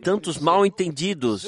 [0.03, 1.47] Tantos mal entendidos,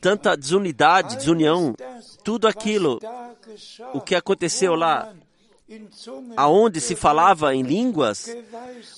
[0.00, 1.74] tanta desunidade, desunião,
[2.22, 3.00] tudo aquilo,
[3.92, 5.14] o que aconteceu lá,
[6.36, 8.28] aonde se falava em línguas,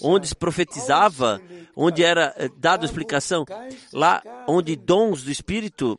[0.03, 1.41] onde se profetizava,
[1.75, 3.45] onde era eh, dada explicação,
[3.93, 5.99] lá onde dons do Espírito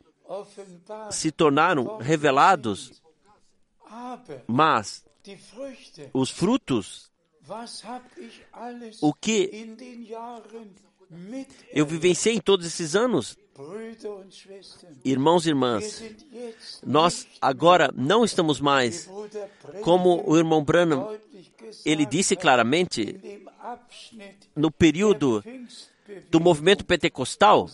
[1.10, 3.02] se tornaram revelados,
[4.46, 5.04] mas
[6.12, 7.10] os frutos,
[9.00, 9.50] o que
[11.72, 13.36] eu vivenciei em todos esses anos,
[15.04, 16.04] Irmãos e irmãs,
[16.86, 19.10] nós agora não estamos mais
[19.82, 21.18] como o irmão Branham,
[21.84, 23.18] ele disse claramente,
[24.54, 25.42] no período
[26.30, 27.68] do movimento pentecostal,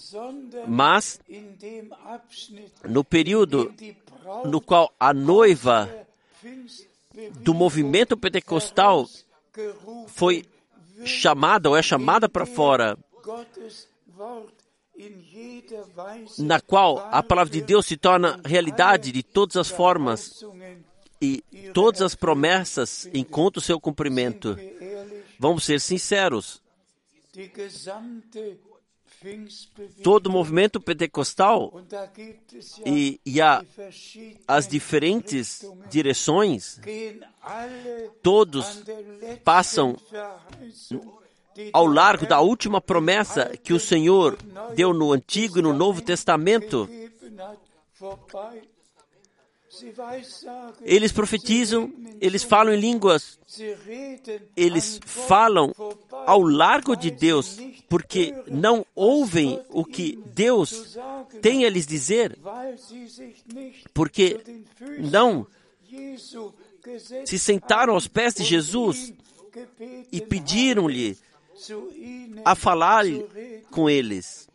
[0.66, 1.20] mas
[2.88, 3.72] no período
[4.44, 6.06] no qual a noiva
[7.40, 9.06] do movimento pentecostal
[10.08, 10.46] foi
[11.04, 12.98] chamada ou é chamada para fora,
[16.38, 20.44] na qual a palavra de Deus se torna realidade de todas as formas
[21.20, 21.42] e
[21.72, 24.56] todas as promessas encontram o seu cumprimento.
[25.38, 26.62] Vamos ser sinceros.
[30.02, 31.82] Todo o movimento pentecostal
[32.84, 33.64] e, e a,
[34.46, 36.78] as diferentes direções,
[38.22, 38.82] todos
[39.42, 39.96] passam
[41.72, 44.38] ao largo da última promessa que o Senhor
[44.74, 46.88] deu no Antigo e no Novo Testamento.
[50.82, 53.38] Eles profetizam, eles falam em línguas,
[54.56, 55.74] eles falam
[56.10, 60.96] ao largo de Deus, porque não ouvem o que Deus
[61.42, 62.38] tem a lhes dizer,
[63.92, 64.40] porque
[64.98, 65.46] não
[67.24, 69.12] se sentaram aos pés de Jesus
[70.12, 71.16] e pediram-lhe
[72.44, 73.04] a falar
[73.70, 74.48] com eles.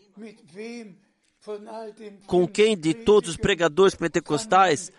[2.27, 4.91] Com quem de todos os pregadores pentecostais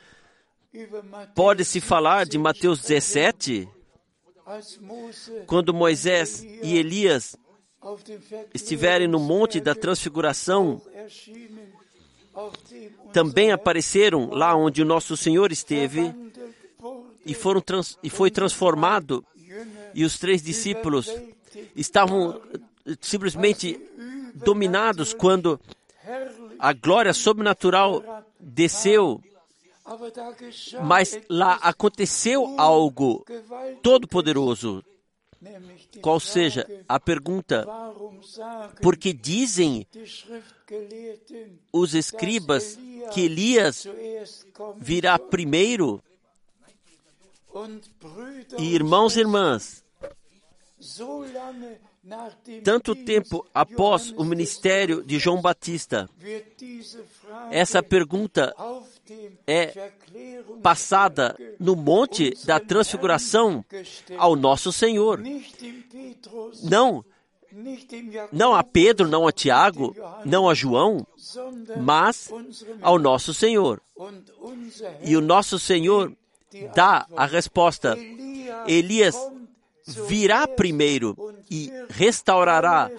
[1.34, 3.68] pode-se falar de Mateus 17,
[5.46, 7.36] quando Moisés e Elias
[8.54, 10.80] estiverem no monte da transfiguração,
[13.12, 16.14] também apareceram lá onde o nosso Senhor esteve
[17.24, 19.24] e, foram trans, e foi transformado,
[19.94, 21.12] e os três discípulos
[21.74, 22.40] estavam
[23.00, 23.80] simplesmente
[24.34, 25.60] dominados quando
[26.58, 29.22] a glória sobrenatural desceu.
[30.84, 33.24] Mas lá aconteceu algo
[33.82, 34.84] todo-poderoso.
[36.02, 37.66] Qual seja a pergunta?
[38.82, 39.86] Porque dizem
[41.72, 42.78] os escribas
[43.12, 43.86] que Elias
[44.76, 46.02] virá primeiro.
[48.58, 49.82] E irmãos e irmãs,
[52.64, 56.08] tanto tempo após o ministério de João Batista,
[57.50, 58.54] essa pergunta
[59.46, 59.92] é
[60.62, 63.64] passada no Monte da Transfiguração
[64.16, 65.22] ao nosso Senhor.
[66.62, 67.04] Não,
[68.32, 71.06] não a Pedro, não a Tiago, não a João,
[71.80, 72.30] mas
[72.80, 73.82] ao nosso Senhor.
[75.02, 76.12] E o nosso Senhor
[76.74, 77.96] dá a resposta.
[78.66, 79.16] Elias
[79.94, 81.16] virá primeiro
[81.50, 82.90] e restaurará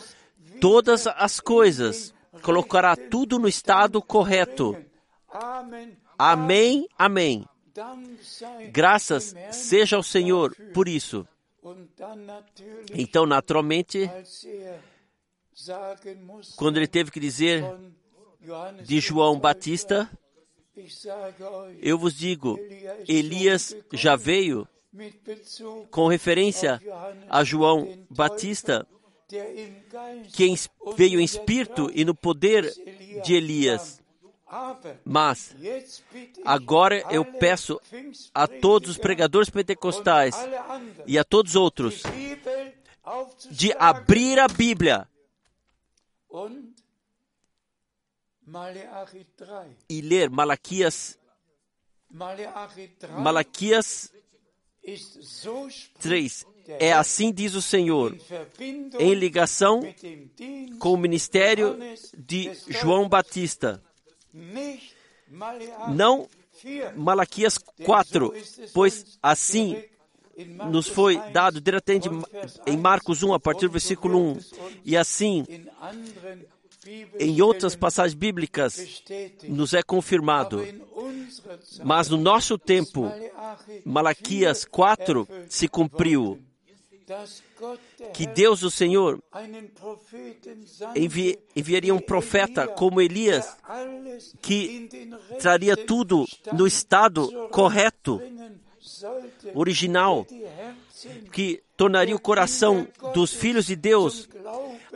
[0.59, 4.77] todas as coisas, colocará tudo no estado correto.
[6.17, 7.45] Amém, amém.
[8.71, 11.27] Graças seja ao Senhor por isso.
[12.93, 14.09] Então, naturalmente,
[16.55, 17.63] quando ele teve que dizer
[18.83, 20.09] de João Batista,
[21.81, 22.59] eu vos digo,
[23.07, 24.67] Elias já veio
[25.89, 26.81] com referência
[27.29, 28.85] a João Batista,
[30.33, 30.53] que
[30.95, 32.71] veio em espírito e no poder
[33.23, 34.01] de Elias.
[35.05, 35.55] Mas
[36.43, 37.79] agora eu peço
[38.33, 40.35] a todos os pregadores pentecostais
[41.07, 42.03] e a todos os outros
[43.49, 45.07] de abrir a Bíblia
[49.89, 51.17] e ler Malaquias
[53.17, 54.11] Malaquias
[55.99, 56.45] 3.
[56.79, 58.15] É assim diz o Senhor,
[58.99, 59.82] em ligação
[60.79, 61.77] com o ministério
[62.17, 63.82] de João Batista.
[65.89, 66.27] Não
[66.95, 68.34] Malaquias 4,
[68.73, 69.84] pois assim
[70.69, 72.09] nos foi dado diretamente
[72.65, 74.39] em Marcos 1, a partir do versículo 1,
[74.86, 75.45] e assim
[77.19, 79.03] em outras passagens bíblicas
[79.43, 80.65] nos é confirmado.
[81.84, 83.11] Mas no nosso tempo,
[83.86, 86.39] Malaquias 4 se cumpriu.
[88.13, 89.21] Que Deus, o Senhor,
[90.95, 93.57] envi enviaria um profeta como Elias,
[94.41, 94.89] que
[95.39, 98.21] traria tudo no estado correto,
[99.53, 100.25] original,
[101.31, 104.29] que tornaria o coração dos filhos de Deus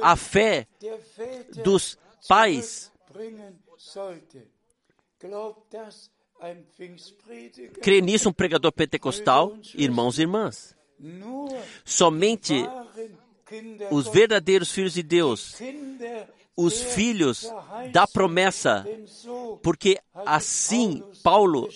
[0.02, 0.68] a fé
[1.64, 1.98] dos
[2.28, 2.92] pais.
[7.82, 10.76] Crê nisso um pregador pentecostal, irmãos e irmãs.
[11.84, 12.54] Somente
[13.92, 15.56] os verdadeiros filhos de Deus,
[16.56, 17.52] os filhos
[17.92, 18.86] da promessa,
[19.62, 21.70] porque assim Paulo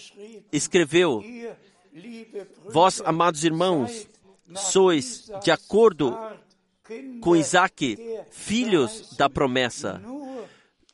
[0.52, 1.24] escreveu:
[2.66, 4.08] Vós, amados irmãos,
[4.56, 6.18] sois, de acordo
[7.22, 7.98] com Isaac,
[8.32, 10.02] filhos da promessa.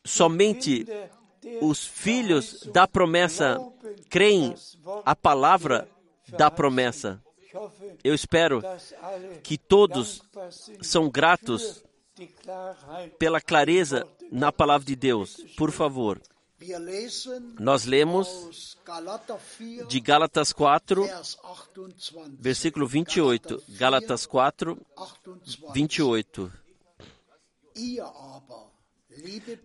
[0.04, 0.86] Somente
[1.62, 3.60] os filhos da promessa
[4.10, 4.56] creem
[5.06, 5.88] a palavra
[6.30, 7.22] da promessa.
[8.04, 8.62] Eu espero
[9.44, 10.22] que todos
[10.82, 11.84] são gratos
[13.18, 15.38] pela clareza na palavra de Deus.
[15.58, 16.22] Por favor,
[17.60, 18.78] nós lemos
[19.88, 21.06] de Gálatas 4,
[22.40, 23.64] versículo 28.
[23.70, 24.78] Gálatas 4,
[25.74, 26.52] 28.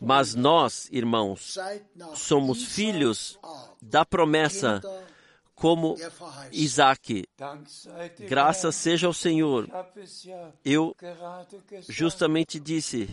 [0.02, 1.56] Mas nós, irmãos,
[2.14, 3.38] somos filhos
[3.80, 4.80] da promessa,
[5.54, 5.96] como
[6.50, 7.28] Isaac.
[8.20, 9.68] Graças seja ao Senhor.
[10.64, 10.96] Eu
[11.88, 13.08] justamente disse,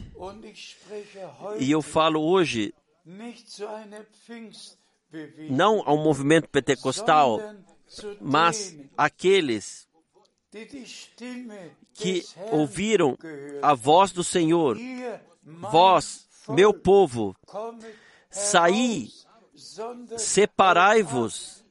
[1.60, 2.74] e eu falo hoje,
[5.50, 7.40] não ao movimento pentecostal,
[8.20, 9.88] mas aqueles
[11.94, 13.18] que ouviram
[13.62, 14.78] a voz do Senhor,
[15.44, 17.36] vós, meu povo,
[18.30, 19.10] saí,
[20.18, 21.64] separai-vos,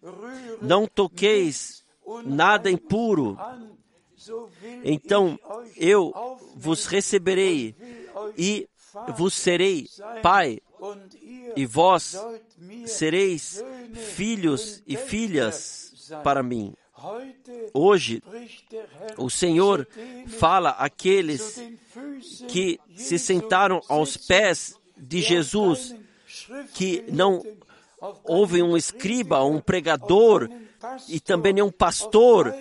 [0.63, 1.85] não toqueis
[2.25, 3.37] nada impuro.
[4.85, 5.39] Então
[5.77, 6.13] eu
[6.55, 7.75] vos receberei
[8.37, 8.69] e
[9.17, 9.89] vos serei
[10.23, 10.61] pai,
[11.55, 12.17] e vós
[12.87, 13.63] sereis
[14.15, 16.75] filhos e filhas para mim.
[17.75, 18.23] Hoje,
[19.19, 19.87] o Senhor
[20.27, 21.63] fala àqueles
[22.49, 25.95] que se sentaram aos pés de Jesus,
[26.75, 27.43] que não
[28.25, 30.49] houve um escriba, um pregador
[31.09, 32.55] e também nenhum pastor,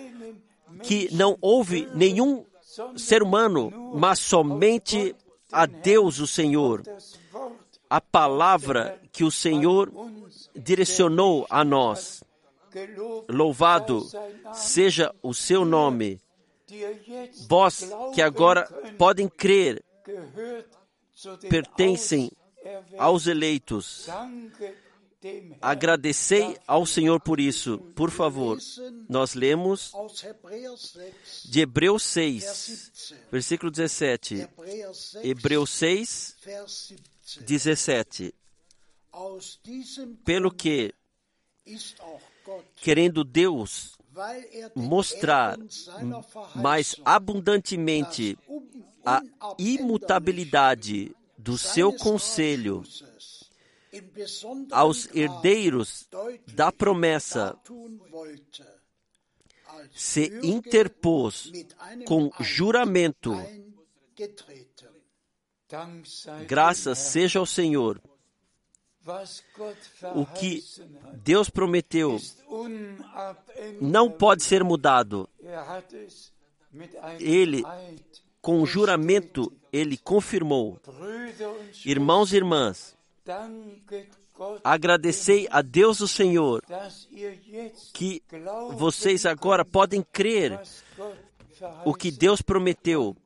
[0.82, 2.44] que não houve nenhum
[2.96, 5.14] ser humano, mas somente
[5.50, 6.82] a Deus, o Senhor.
[7.88, 9.90] A palavra que o Senhor
[10.54, 12.22] direcionou a nós.
[13.28, 14.06] Louvado
[14.52, 16.20] seja o seu nome.
[17.48, 18.66] Vós que agora
[18.98, 19.82] podem crer,
[21.48, 22.30] pertencem
[22.98, 24.08] aos eleitos.
[25.60, 27.78] Agradecei ao Senhor por isso.
[27.94, 28.58] Por favor,
[29.08, 29.92] nós lemos
[31.44, 34.48] de Hebreus 6, versículo 17.
[35.22, 36.36] Hebreus 6,
[37.40, 38.34] 17.
[40.24, 40.94] Pelo que,
[42.76, 43.96] querendo Deus
[44.74, 45.58] mostrar
[46.54, 48.38] mais abundantemente
[49.04, 49.22] a
[49.58, 52.82] imutabilidade do seu conselho
[54.70, 56.08] aos herdeiros
[56.54, 57.58] da promessa,
[59.94, 61.50] se interpôs
[62.04, 63.32] com juramento.
[66.46, 68.00] Graças seja ao Senhor.
[70.14, 70.64] O que
[71.22, 72.18] Deus prometeu
[73.80, 75.28] não pode ser mudado.
[77.20, 77.64] Ele,
[78.40, 80.80] com juramento, ele confirmou.
[81.84, 82.96] Irmãos e irmãs,
[84.62, 86.62] agradecei a Deus o Senhor
[87.92, 88.22] que
[88.72, 90.60] vocês agora podem crer
[91.84, 93.16] o que Deus prometeu.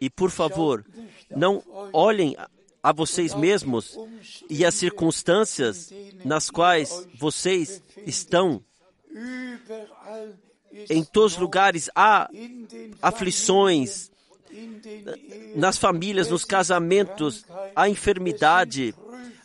[0.00, 0.84] E por favor,
[1.30, 1.62] não
[1.92, 2.36] olhem
[2.82, 3.98] a vocês mesmos
[4.48, 5.92] e as circunstâncias
[6.24, 8.62] nas quais vocês estão.
[10.88, 12.30] Em todos os lugares há
[13.02, 14.10] aflições,
[15.54, 17.44] nas famílias, nos casamentos,
[17.74, 18.94] há enfermidade,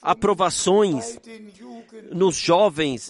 [0.06, 1.20] há provações
[2.12, 3.10] nos jovens,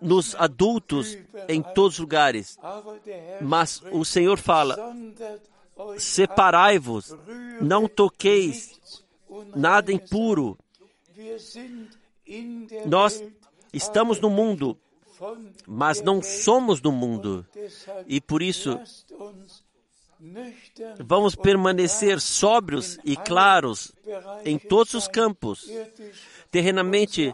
[0.00, 1.16] nos adultos,
[1.48, 2.58] em todos os lugares.
[3.40, 4.76] Mas o Senhor fala:
[5.98, 7.16] separai-vos,
[7.60, 8.80] não toqueis
[9.56, 10.58] nada impuro.
[12.86, 13.22] Nós
[13.72, 14.78] estamos no mundo,
[15.66, 17.46] mas não somos do mundo.
[18.06, 18.78] E por isso,
[21.00, 23.92] vamos permanecer sóbrios e claros
[24.44, 25.68] em todos os campos.
[26.50, 27.32] Terrenamente,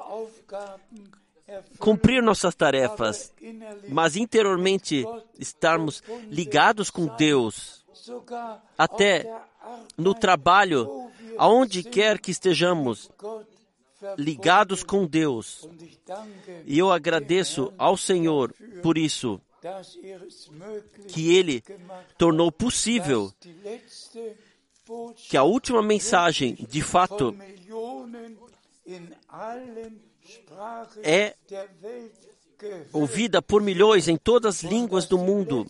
[1.78, 3.32] cumprir nossas tarefas,
[3.88, 5.04] mas interiormente
[5.38, 7.84] estarmos ligados com Deus,
[8.76, 9.30] até
[9.96, 13.10] no trabalho, aonde quer que estejamos,
[14.16, 15.68] ligados com Deus.
[16.66, 19.40] E eu agradeço ao Senhor por isso,
[21.08, 21.62] que Ele
[22.16, 23.32] tornou possível
[25.28, 27.36] que a última mensagem, de fato,
[31.02, 31.34] é
[32.92, 35.66] ouvida por milhões em todas as línguas do mundo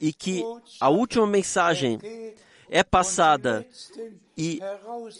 [0.00, 0.44] e que
[0.80, 1.98] a última mensagem
[2.68, 3.66] é passada
[4.36, 4.60] e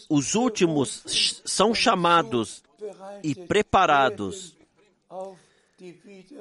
[0.08, 2.62] os últimos são chamados
[3.22, 4.56] e preparados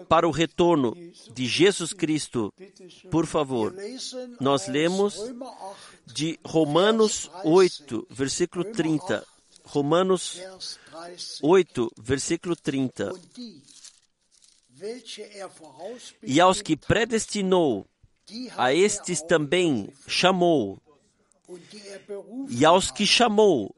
[0.07, 0.95] para o retorno
[1.33, 2.53] de Jesus Cristo.
[3.11, 3.73] Por favor,
[4.39, 5.17] nós lemos
[6.05, 9.25] de Romanos 8, versículo 30.
[9.63, 10.39] Romanos
[11.41, 13.13] 8, versículo 30.
[16.23, 17.87] E aos que predestinou,
[18.55, 20.79] a estes também chamou.
[22.49, 23.73] E aos que chamou,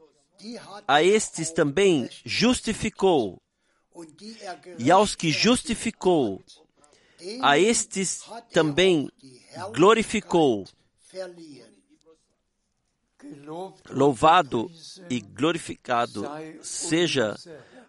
[0.88, 3.42] a estes também justificou.
[4.78, 6.42] E aos que justificou,
[7.42, 9.10] a estes também
[9.74, 10.66] glorificou.
[13.90, 14.72] Louvado
[15.10, 16.26] e glorificado
[16.62, 17.36] seja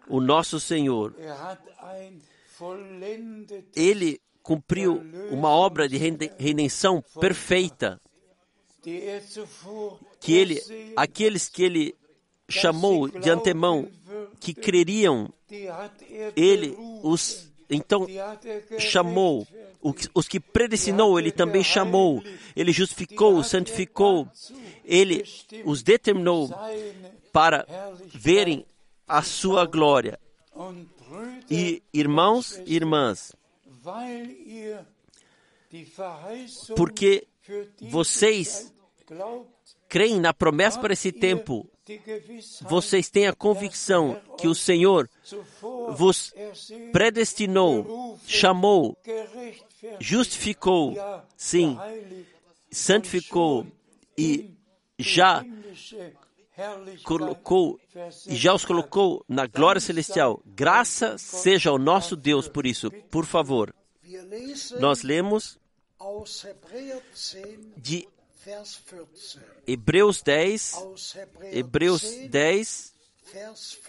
[0.07, 1.15] o nosso Senhor.
[3.75, 5.01] Ele cumpriu
[5.31, 8.01] uma obra de redenção perfeita
[10.19, 10.61] que ele,
[10.95, 11.95] aqueles que ele
[12.49, 13.87] chamou de antemão,
[14.39, 15.31] que creriam,
[16.35, 18.05] ele os então
[18.77, 19.47] chamou.
[20.13, 22.21] Os que predestinou, ele também chamou.
[22.55, 24.27] Ele justificou, santificou.
[24.83, 25.23] Ele
[25.63, 26.49] os determinou
[27.31, 27.65] para
[28.13, 28.65] verem
[29.07, 30.19] a sua glória.
[31.49, 33.33] E irmãos e irmãs,
[36.75, 37.27] porque
[37.81, 38.71] vocês
[39.89, 41.69] creem na promessa para esse tempo,
[42.61, 45.09] vocês têm a convicção que o Senhor
[45.89, 46.33] vos
[46.91, 48.97] predestinou, chamou,
[49.99, 50.95] justificou,
[51.35, 51.77] sim,
[52.71, 53.65] santificou
[54.17, 54.51] e
[54.97, 55.43] já
[57.03, 57.79] colocou
[58.27, 60.41] já os colocou na glória celestial.
[60.45, 62.91] Graça seja ao nosso Deus por isso.
[63.09, 63.73] Por favor,
[64.79, 65.57] nós lemos
[67.77, 68.07] de
[69.67, 70.75] Hebreus 10,
[71.51, 72.93] Hebreus 10,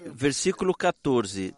[0.07, 1.55] versículo 14.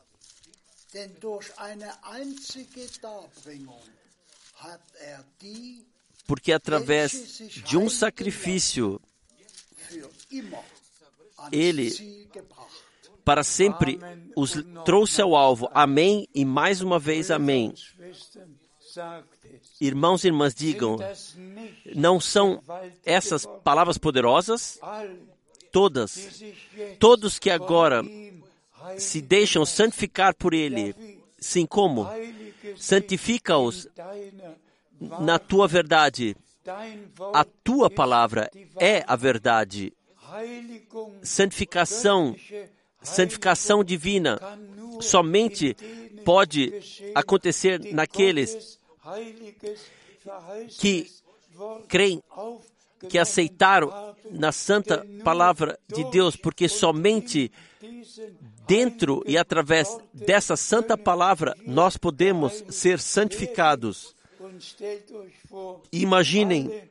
[6.27, 9.01] Porque através de um sacrifício,
[11.51, 11.91] ele
[13.25, 13.99] para sempre
[14.37, 15.69] os trouxe ao alvo.
[15.73, 17.75] Amém e mais uma vez amém.
[19.81, 20.99] Irmãos e irmãs, digam,
[21.95, 22.63] não são
[23.05, 24.79] essas palavras poderosas?
[25.73, 26.43] Todas,
[26.99, 28.03] todos que agora
[28.99, 30.95] se deixam santificar por Ele,
[31.39, 32.09] sim, como?
[32.77, 33.89] Santifica-os
[35.01, 36.37] na tua verdade.
[37.33, 39.93] A tua palavra é a verdade.
[41.23, 42.35] Santificação,
[43.03, 44.41] santificação divina,
[45.01, 45.77] somente
[46.25, 46.73] pode
[47.15, 48.79] acontecer naqueles
[50.79, 51.11] que
[51.89, 52.23] creem,
[53.09, 57.53] que aceitaram na santa palavra de Deus, porque somente
[58.67, 64.15] dentro e através dessa santa palavra nós podemos ser santificados.
[65.93, 66.89] Imaginem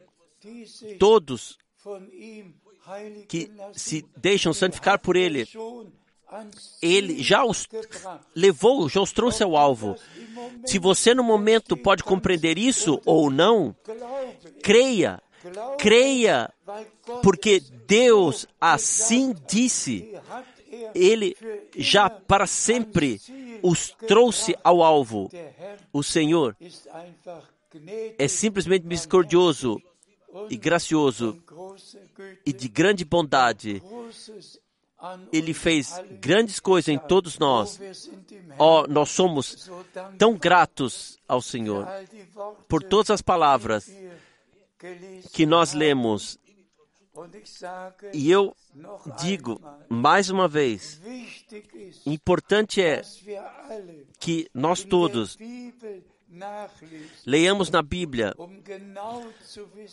[1.00, 1.58] todos
[3.28, 5.48] que se deixam santificar por Ele.
[6.82, 7.68] Ele já os
[8.36, 9.96] levou, já os trouxe ao alvo.
[10.66, 13.76] Se você no momento pode compreender isso ou não,
[14.62, 15.22] creia,
[15.78, 16.54] creia,
[17.22, 20.14] porque Deus assim disse.
[20.96, 21.36] Ele
[21.78, 23.22] já para sempre
[23.62, 25.30] os trouxe ao alvo.
[25.92, 26.56] O Senhor
[28.18, 29.82] é simplesmente misericordioso
[30.50, 31.42] e gracioso
[32.46, 33.82] e de grande bondade
[35.32, 37.80] ele fez grandes coisas em todos nós.
[38.58, 39.70] Oh, nós somos
[40.18, 41.88] tão gratos ao Senhor
[42.68, 43.92] por todas as palavras
[45.32, 46.40] que nós lemos.
[48.12, 48.56] E eu
[49.22, 51.00] digo mais uma vez:
[52.06, 53.02] importante é
[54.20, 55.38] que nós todos
[57.26, 58.34] leiamos na Bíblia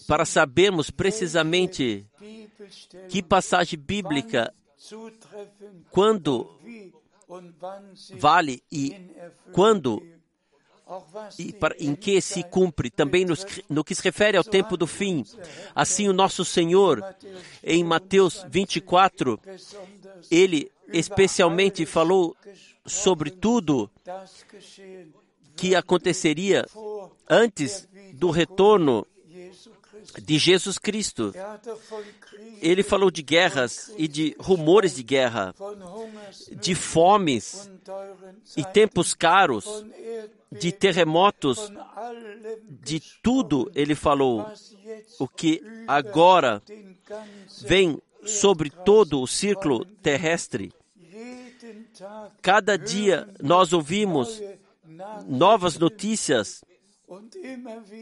[0.06, 2.06] para sabermos precisamente
[3.11, 4.52] que passagem bíblica
[5.90, 6.58] quando
[8.18, 8.96] vale e
[9.52, 10.02] quando
[11.38, 13.34] e para, em que se cumpre também no,
[13.68, 15.24] no que se refere ao tempo do fim.
[15.74, 17.04] Assim, o nosso Senhor,
[17.62, 19.38] em Mateus 24,
[20.30, 22.36] ele especialmente falou
[22.84, 23.88] sobre tudo
[25.54, 26.66] que aconteceria
[27.28, 29.06] antes do retorno
[30.22, 31.32] de Jesus Cristo.
[32.61, 35.55] Ele falou de guerras e de rumores de guerra,
[36.61, 37.70] de fomes
[38.57, 39.84] e tempos caros,
[40.51, 41.72] de terremotos,
[42.68, 44.46] de tudo ele falou.
[45.18, 46.62] O que agora
[47.62, 50.72] vem sobre todo o círculo terrestre.
[52.42, 54.40] Cada dia nós ouvimos
[55.26, 56.64] novas notícias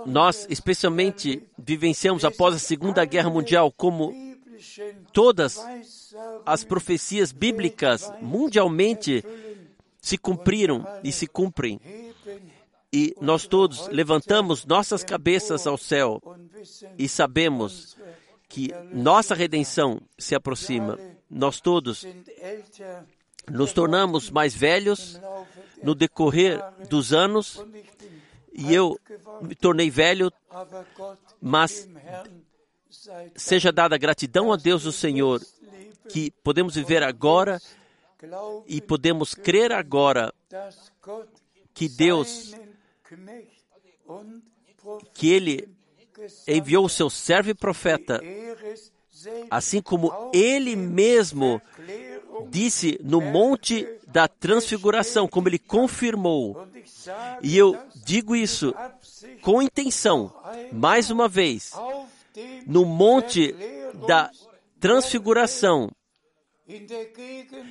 [0.06, 4.12] nós especialmente vivenciamos após a Segunda Guerra Mundial como
[5.12, 5.60] todas
[6.46, 9.24] as profecias bíblicas mundialmente
[10.00, 11.80] se cumpriram e se cumprem.
[12.92, 16.22] E nós todos levantamos nossas cabeças ao céu
[16.98, 17.98] e sabemos
[18.54, 21.00] que nossa redenção se aproxima.
[21.28, 22.06] Nós todos
[23.50, 25.20] nos tornamos mais velhos
[25.82, 27.66] no decorrer dos anos
[28.54, 29.00] e eu
[29.42, 30.32] me tornei velho,
[31.42, 31.90] mas
[33.36, 35.42] seja dada gratidão a Deus, o Senhor,
[36.08, 37.60] que podemos viver agora
[38.68, 40.32] e podemos crer agora
[41.74, 42.54] que Deus,
[45.12, 45.68] que Ele
[46.48, 48.22] enviou o seu servo e profeta,
[49.50, 51.62] assim como Ele mesmo
[52.50, 56.68] disse no Monte da Transfiguração, como Ele confirmou.
[57.42, 58.74] E eu digo isso
[59.42, 60.34] com intenção,
[60.72, 61.74] mais uma vez,
[62.66, 63.56] no Monte
[64.08, 64.32] da
[64.80, 65.92] Transfiguração,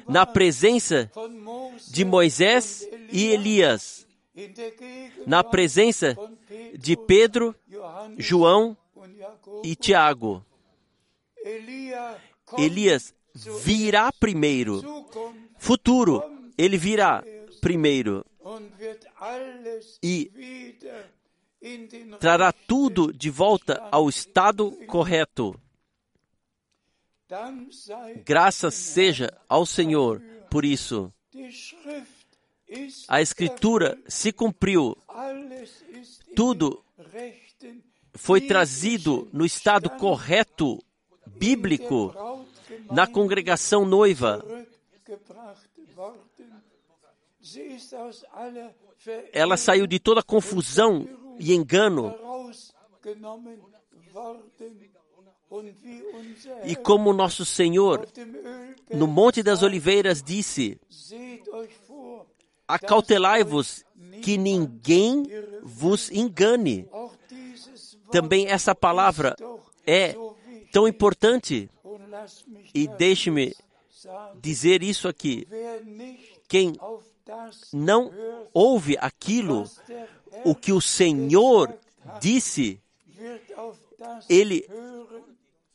[0.08, 1.10] na presença
[1.88, 4.06] de Moisés e Elias,
[5.26, 6.16] na presença
[6.78, 7.54] de Pedro,
[8.18, 8.76] João
[9.64, 10.44] e Tiago.
[12.58, 13.14] Elias
[13.62, 14.82] virá primeiro.
[15.58, 16.22] Futuro,
[16.56, 17.24] ele virá
[17.60, 18.24] primeiro.
[20.02, 20.30] E
[22.18, 25.58] trará tudo de volta ao estado correto.
[28.24, 30.20] Graças seja ao Senhor
[30.50, 31.12] por isso.
[33.08, 34.96] A Escritura se cumpriu.
[36.34, 36.84] Tudo
[38.14, 40.78] foi trazido no estado correto,
[41.26, 42.14] bíblico,
[42.90, 44.44] na congregação noiva.
[49.32, 51.08] Ela saiu de toda confusão
[51.38, 52.14] e engano.
[56.64, 58.06] E como nosso Senhor,
[58.90, 60.80] no Monte das Oliveiras, disse:
[62.66, 63.84] Acautelai-vos
[64.22, 65.24] que ninguém
[65.62, 66.88] vos engane.
[68.12, 69.34] Também essa palavra
[69.86, 70.14] é
[70.70, 71.68] tão importante.
[72.74, 73.56] E deixe-me
[74.40, 75.46] dizer isso aqui.
[76.48, 76.74] Quem
[77.72, 78.12] não
[78.52, 79.68] ouve aquilo
[80.44, 81.74] o que o Senhor
[82.20, 82.80] disse,
[84.28, 84.68] ele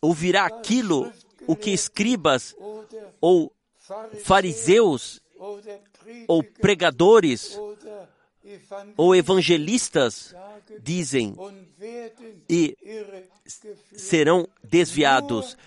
[0.01, 1.11] ouvirá aquilo
[1.47, 2.55] o que escribas
[3.21, 3.51] ou
[4.23, 5.21] fariseus
[6.27, 7.57] ou pregadores
[8.95, 10.35] ou evangelistas
[10.81, 11.35] dizem
[12.49, 12.77] e
[13.93, 15.57] serão desviados,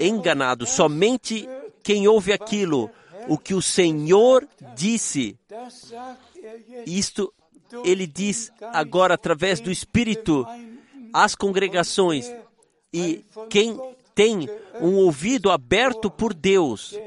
[0.00, 0.70] enganados.
[0.70, 1.48] Somente
[1.82, 2.90] quem ouve aquilo,
[3.28, 5.36] o que o Senhor disse,
[6.86, 7.32] isto
[7.84, 10.46] ele diz agora através do Espírito
[11.12, 12.30] às congregações.
[12.92, 13.78] E quem
[14.14, 14.48] tem
[14.80, 16.98] um ouvido aberto por Deus,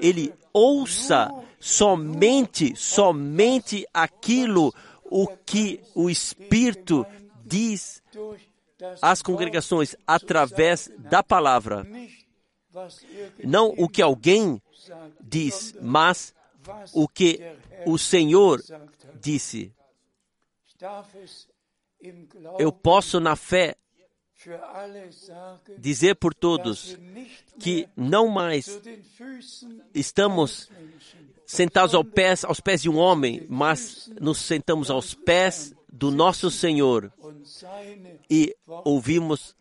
[0.00, 4.72] ele ouça somente, somente aquilo
[5.04, 7.06] o que o Espírito
[7.44, 8.02] diz
[9.02, 11.86] às congregações através da palavra
[13.42, 14.60] Não o que alguém
[15.20, 16.34] diz, mas
[16.92, 17.40] o que
[17.86, 18.62] o Senhor
[19.20, 19.72] disse.
[22.58, 23.74] Eu posso, na fé,
[25.78, 26.96] dizer por todos
[27.58, 28.80] que não mais
[29.94, 30.70] estamos
[31.44, 36.50] sentados aos pés, aos pés de um homem, mas nos sentamos aos pés do nosso
[36.50, 37.10] Senhor
[38.30, 39.56] e ouvimos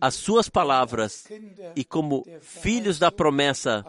[0.00, 1.26] as suas palavras
[1.74, 3.84] e como filhos da promessa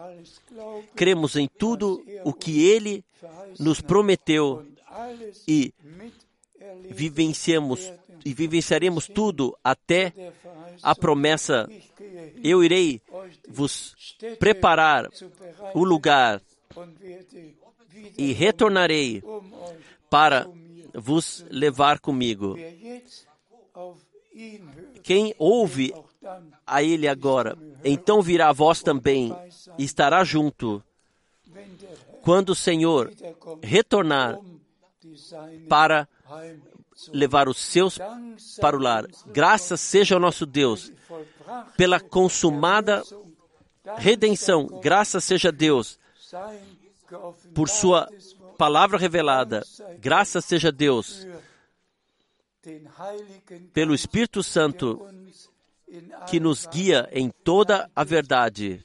[0.94, 3.04] cremos em tudo o que ele
[3.58, 4.64] nos prometeu
[5.46, 5.74] e
[6.90, 7.92] vivenciamos
[8.24, 10.12] e vivenciaremos tudo até
[10.82, 11.68] a promessa.
[12.42, 13.00] Eu irei
[13.48, 13.96] vos
[14.38, 15.08] preparar
[15.74, 16.40] o lugar
[18.16, 19.22] e retornarei
[20.08, 20.46] para
[20.94, 22.56] vos levar comigo.
[25.02, 25.94] Quem ouve
[26.66, 29.34] a Ele agora, então virá a vós também
[29.78, 30.82] e estará junto.
[32.22, 33.10] Quando o Senhor
[33.62, 34.38] retornar
[35.68, 36.06] para
[37.12, 37.98] levar os seus
[38.60, 39.06] para o lar.
[39.26, 40.92] Graças seja ao nosso Deus
[41.76, 43.02] pela consumada
[43.96, 44.66] redenção.
[44.82, 45.98] Graças seja Deus
[47.54, 48.08] por sua
[48.58, 49.64] palavra revelada.
[49.98, 51.26] Graças seja Deus
[53.72, 55.06] pelo Espírito Santo
[56.28, 58.84] que nos guia em toda a verdade.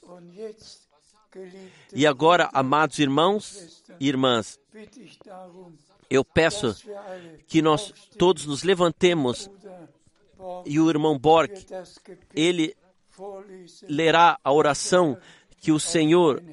[1.94, 4.60] E agora, amados irmãos e irmãs,
[6.10, 6.76] eu peço
[7.48, 9.50] que nós todos nos levantemos
[10.66, 11.52] e o irmão Borg,
[12.34, 12.76] ele
[13.88, 15.18] lerá a oração
[15.60, 16.44] que o Senhor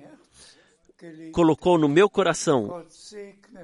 [1.32, 2.84] colocou no meu coração.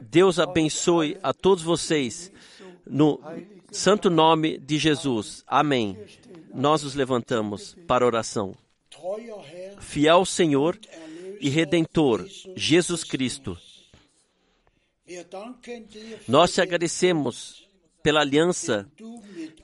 [0.02, 2.32] Deus abençoe a todos vocês
[2.86, 3.20] no
[3.70, 5.44] santo nome de Jesus.
[5.46, 5.98] Amém.
[6.54, 8.54] Nós nos levantamos para a oração.
[9.80, 10.78] Fiel Senhor
[11.40, 12.26] e Redentor,
[12.56, 13.56] Jesus Cristo
[16.26, 17.68] nós te agradecemos
[18.02, 18.90] pela aliança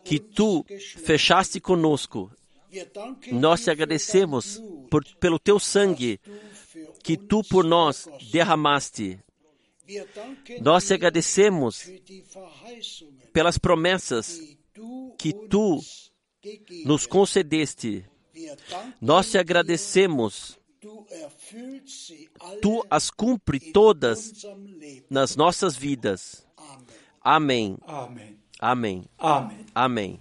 [0.04, 0.64] que tu
[1.04, 2.30] fechaste conosco.
[3.30, 6.20] Nós te agradecemos por, pelo teu sangue
[7.02, 9.20] que tu por nós derramaste.
[10.60, 11.88] Nós te agradecemos
[13.32, 14.40] pelas promessas
[15.18, 15.80] que tu
[16.84, 18.04] nos concedeste.
[19.00, 20.58] Nós te agradecemos
[22.60, 24.32] tu as cumpre todas
[25.10, 26.46] nas nossas vidas.
[27.20, 27.76] Amém.
[27.86, 28.38] Amém.
[28.60, 29.04] Amém.
[29.74, 30.20] Amém.